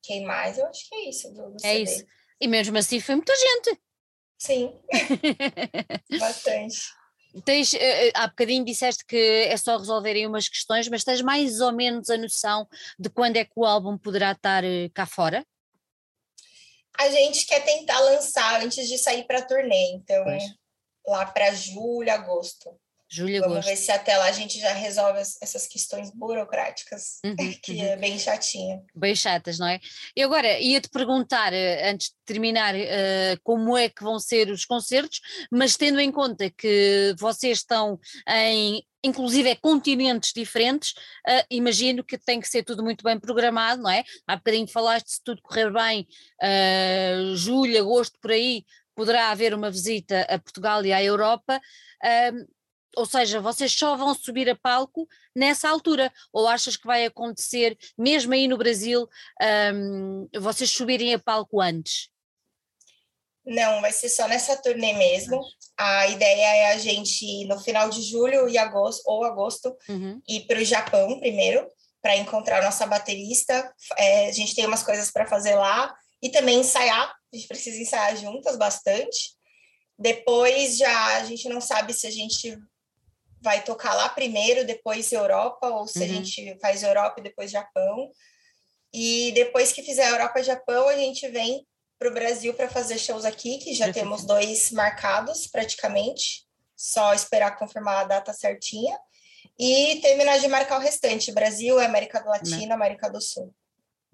Quem 0.02 0.24
mais? 0.24 0.58
Eu 0.58 0.66
acho 0.66 0.88
que 0.88 0.94
é 0.94 1.08
isso 1.08 1.32
do, 1.32 1.50
do 1.50 1.56
é 1.56 1.72
CD. 1.72 1.82
isso. 1.82 2.06
E 2.40 2.46
mesmo 2.46 2.76
assim 2.78 3.00
foi 3.00 3.16
muita 3.16 3.34
gente. 3.34 3.80
Sim, 4.38 4.78
bastante. 6.18 6.76
Tens, 7.44 7.74
eh, 7.74 8.08
eh, 8.08 8.12
há 8.14 8.26
bocadinho 8.28 8.64
disseste 8.64 9.04
que 9.04 9.16
é 9.16 9.56
só 9.56 9.76
resolverem 9.76 10.26
umas 10.26 10.48
questões, 10.48 10.88
mas 10.88 11.04
tens 11.04 11.20
mais 11.20 11.60
ou 11.60 11.72
menos 11.72 12.08
a 12.08 12.16
noção 12.16 12.66
de 12.98 13.10
quando 13.10 13.36
é 13.36 13.44
que 13.44 13.52
o 13.56 13.64
álbum 13.64 13.98
poderá 13.98 14.32
estar 14.32 14.64
eh, 14.64 14.88
cá 14.94 15.04
fora? 15.04 15.44
A 16.98 17.10
gente 17.10 17.44
quer 17.46 17.60
tentar 17.60 18.00
lançar 18.00 18.62
antes 18.62 18.88
de 18.88 18.96
sair 18.96 19.24
para 19.24 19.42
turnê, 19.42 19.92
então 19.92 20.24
lá 21.06 21.26
para 21.26 21.52
julho, 21.52 22.10
agosto. 22.10 22.78
Vamos 23.48 23.66
ver 23.66 23.76
se 23.76 23.92
até 23.92 24.16
lá 24.16 24.26
a 24.26 24.32
gente 24.32 24.58
já 24.58 24.72
resolve 24.72 25.20
essas 25.20 25.66
questões 25.66 26.10
burocráticas, 26.10 27.20
uhum, 27.24 27.36
que 27.62 27.72
uhum. 27.72 27.84
é 27.84 27.96
bem 27.96 28.18
chatinha. 28.18 28.82
Bem 28.94 29.14
chatas, 29.14 29.58
não 29.58 29.68
é? 29.68 29.80
E 30.14 30.22
agora, 30.22 30.58
ia-te 30.58 30.88
perguntar, 30.88 31.52
eh, 31.52 31.90
antes 31.90 32.08
de 32.08 32.14
terminar, 32.24 32.74
uh, 32.74 33.40
como 33.42 33.76
é 33.76 33.88
que 33.88 34.02
vão 34.02 34.18
ser 34.18 34.50
os 34.50 34.64
concertos, 34.64 35.20
mas 35.50 35.76
tendo 35.76 36.00
em 36.00 36.10
conta 36.10 36.50
que 36.50 37.14
vocês 37.18 37.58
estão 37.58 37.98
em 38.28 38.84
inclusive 39.04 39.48
é 39.48 39.54
continentes 39.54 40.32
diferentes, 40.34 40.90
uh, 41.28 41.46
imagino 41.48 42.02
que 42.02 42.18
tem 42.18 42.40
que 42.40 42.48
ser 42.48 42.64
tudo 42.64 42.82
muito 42.82 43.04
bem 43.04 43.20
programado, 43.20 43.82
não 43.82 43.90
é? 43.90 44.02
Há 44.26 44.34
bocadinho 44.34 44.66
falaste, 44.66 45.12
se 45.12 45.22
tudo 45.22 45.40
correr 45.42 45.72
bem, 45.72 46.08
uh, 46.42 47.36
julho, 47.36 47.78
agosto, 47.78 48.18
por 48.20 48.32
aí, 48.32 48.64
poderá 48.96 49.30
haver 49.30 49.54
uma 49.54 49.70
visita 49.70 50.22
a 50.22 50.38
Portugal 50.38 50.84
e 50.84 50.92
à 50.92 51.02
Europa. 51.02 51.60
Uh, 52.02 52.55
ou 52.96 53.04
seja, 53.04 53.40
vocês 53.40 53.72
só 53.72 53.94
vão 53.94 54.14
subir 54.14 54.48
a 54.48 54.56
palco 54.56 55.06
nessa 55.34 55.68
altura, 55.68 56.10
ou 56.32 56.48
achas 56.48 56.76
que 56.76 56.86
vai 56.86 57.04
acontecer, 57.04 57.76
mesmo 57.96 58.32
aí 58.32 58.48
no 58.48 58.56
Brasil, 58.56 59.06
um, 59.74 60.28
vocês 60.40 60.70
subirem 60.70 61.12
a 61.12 61.18
palco 61.18 61.60
antes? 61.60 62.08
Não, 63.44 63.80
vai 63.80 63.92
ser 63.92 64.08
só 64.08 64.26
nessa 64.26 64.56
turnê 64.56 64.94
mesmo. 64.94 65.40
A 65.78 66.08
ideia 66.08 66.56
é 66.56 66.72
a 66.72 66.78
gente, 66.78 67.44
no 67.44 67.60
final 67.60 67.88
de 67.90 68.02
julho 68.02 68.48
e 68.48 68.58
agosto, 68.58 69.02
ou 69.06 69.24
agosto, 69.24 69.76
uhum. 69.88 70.20
ir 70.26 70.46
para 70.46 70.58
o 70.58 70.64
Japão 70.64 71.20
primeiro, 71.20 71.68
para 72.02 72.16
encontrar 72.16 72.64
nossa 72.64 72.86
baterista. 72.86 73.72
É, 73.96 74.28
a 74.28 74.32
gente 74.32 74.54
tem 74.54 74.66
umas 74.66 74.82
coisas 74.82 75.12
para 75.12 75.28
fazer 75.28 75.54
lá 75.54 75.94
e 76.20 76.30
também 76.30 76.60
ensaiar. 76.60 77.14
A 77.32 77.36
gente 77.36 77.46
precisa 77.46 77.80
ensaiar 77.80 78.16
juntas 78.16 78.56
bastante. 78.56 79.36
Depois 79.98 80.76
já 80.76 81.18
a 81.18 81.24
gente 81.24 81.48
não 81.48 81.60
sabe 81.60 81.92
se 81.92 82.06
a 82.06 82.10
gente 82.10 82.58
vai 83.46 83.62
tocar 83.62 83.94
lá 83.94 84.08
primeiro, 84.08 84.66
depois 84.66 85.12
Europa, 85.12 85.68
ou 85.68 85.86
se 85.86 86.00
uhum. 86.00 86.04
a 86.04 86.08
gente 86.08 86.58
faz 86.60 86.82
Europa 86.82 87.20
e 87.20 87.22
depois 87.22 87.48
Japão. 87.48 88.10
E 88.92 89.30
depois 89.36 89.72
que 89.72 89.84
fizer 89.84 90.10
Europa 90.10 90.40
e 90.40 90.42
Japão, 90.42 90.88
a 90.88 90.96
gente 90.96 91.28
vem 91.28 91.64
para 91.96 92.08
o 92.08 92.12
Brasil 92.12 92.52
para 92.54 92.68
fazer 92.68 92.98
shows 92.98 93.24
aqui, 93.24 93.58
que 93.58 93.72
já 93.72 93.92
temos 93.92 94.24
dois 94.24 94.72
marcados 94.72 95.46
praticamente, 95.46 96.44
só 96.76 97.14
esperar 97.14 97.56
confirmar 97.56 97.98
a 97.98 98.08
data 98.08 98.32
certinha. 98.32 98.98
E 99.56 100.00
terminar 100.02 100.40
de 100.40 100.48
marcar 100.48 100.80
o 100.80 100.82
restante: 100.82 101.30
Brasil, 101.30 101.78
América 101.78 102.20
Latina, 102.26 102.74
América 102.74 103.08
do 103.08 103.20
Sul. 103.20 103.54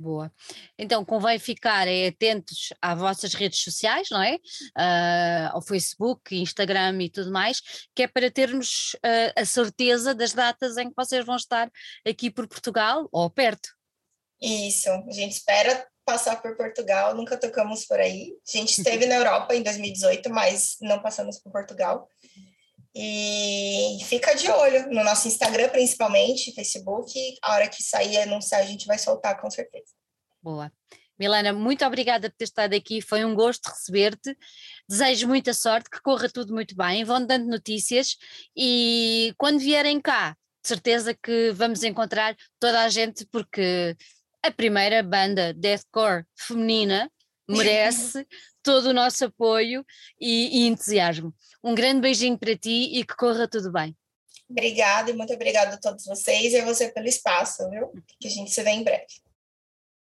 Boa. 0.02 0.32
Então 0.76 1.04
convém 1.04 1.38
ficar 1.38 1.86
atentos 1.86 2.72
às 2.82 2.98
vossas 2.98 3.34
redes 3.34 3.60
sociais, 3.62 4.08
não 4.10 4.20
é? 4.20 4.34
Uh, 4.76 5.52
ao 5.52 5.62
Facebook, 5.62 6.34
Instagram 6.34 7.00
e 7.00 7.08
tudo 7.08 7.30
mais, 7.30 7.62
que 7.94 8.02
é 8.02 8.08
para 8.08 8.28
termos 8.28 8.94
uh, 8.96 9.40
a 9.40 9.44
certeza 9.44 10.12
das 10.12 10.32
datas 10.32 10.76
em 10.76 10.88
que 10.88 10.94
vocês 10.96 11.24
vão 11.24 11.36
estar 11.36 11.70
aqui 12.04 12.32
por 12.32 12.48
Portugal 12.48 13.08
ou 13.12 13.30
perto. 13.30 13.68
Isso, 14.40 14.90
a 14.90 15.12
gente 15.12 15.36
espera 15.36 15.86
passar 16.04 16.42
por 16.42 16.56
Portugal, 16.56 17.14
nunca 17.14 17.36
tocamos 17.36 17.84
por 17.84 18.00
aí. 18.00 18.36
A 18.52 18.58
gente 18.58 18.76
esteve 18.76 19.06
na 19.06 19.14
Europa 19.14 19.54
em 19.54 19.62
2018, 19.62 20.28
mas 20.30 20.78
não 20.80 21.00
passamos 21.00 21.38
por 21.38 21.52
Portugal. 21.52 22.08
E 22.94 23.98
fica 24.04 24.34
de 24.34 24.50
olho 24.50 24.90
no 24.90 25.02
nosso 25.02 25.26
Instagram, 25.26 25.68
principalmente, 25.70 26.54
Facebook. 26.54 27.12
A 27.42 27.54
hora 27.54 27.68
que 27.68 27.82
sair 27.82 28.18
anunciar, 28.18 28.60
a 28.60 28.66
gente 28.66 28.86
vai 28.86 28.98
soltar 28.98 29.40
com 29.40 29.50
certeza. 29.50 29.92
Boa. 30.42 30.70
Milana, 31.18 31.52
muito 31.52 31.84
obrigada 31.84 32.28
por 32.28 32.36
ter 32.36 32.44
estado 32.44 32.74
aqui, 32.74 33.00
foi 33.00 33.24
um 33.24 33.34
gosto 33.34 33.68
receber-te. 33.68 34.36
Desejo 34.88 35.28
muita 35.28 35.54
sorte, 35.54 35.88
que 35.88 36.00
corra 36.00 36.28
tudo 36.28 36.52
muito 36.52 36.74
bem, 36.74 37.04
vão 37.04 37.24
dando 37.24 37.46
notícias 37.46 38.16
e 38.56 39.32
quando 39.38 39.60
vierem 39.60 40.00
cá, 40.00 40.36
de 40.62 40.68
certeza 40.68 41.14
que 41.14 41.52
vamos 41.52 41.84
encontrar 41.84 42.36
toda 42.58 42.82
a 42.82 42.88
gente, 42.88 43.24
porque 43.26 43.96
a 44.42 44.50
primeira 44.50 45.02
banda 45.02 45.54
deathcore 45.54 46.24
feminina 46.36 47.08
merece 47.56 48.26
todo 48.62 48.86
o 48.86 48.92
nosso 48.92 49.24
apoio 49.24 49.84
e, 50.20 50.62
e, 50.62 50.66
entusiasmo. 50.66 51.34
Um 51.62 51.74
grande 51.74 52.00
beijinho 52.00 52.38
para 52.38 52.56
ti 52.56 52.90
e 52.92 53.04
que 53.04 53.16
corra 53.16 53.48
tudo 53.48 53.72
bem. 53.72 53.96
Obrigada 54.48 55.10
e 55.10 55.14
muito 55.14 55.32
obrigada 55.32 55.74
a 55.74 55.78
todos 55.78 56.04
vocês 56.04 56.52
e 56.52 56.58
a 56.58 56.64
você 56.64 56.90
pelo 56.90 57.06
espaço, 57.06 57.68
viu? 57.70 57.90
Que 58.20 58.28
a 58.28 58.30
gente 58.30 58.50
se 58.50 58.62
vê 58.62 58.70
em 58.70 58.84
breve. 58.84 59.06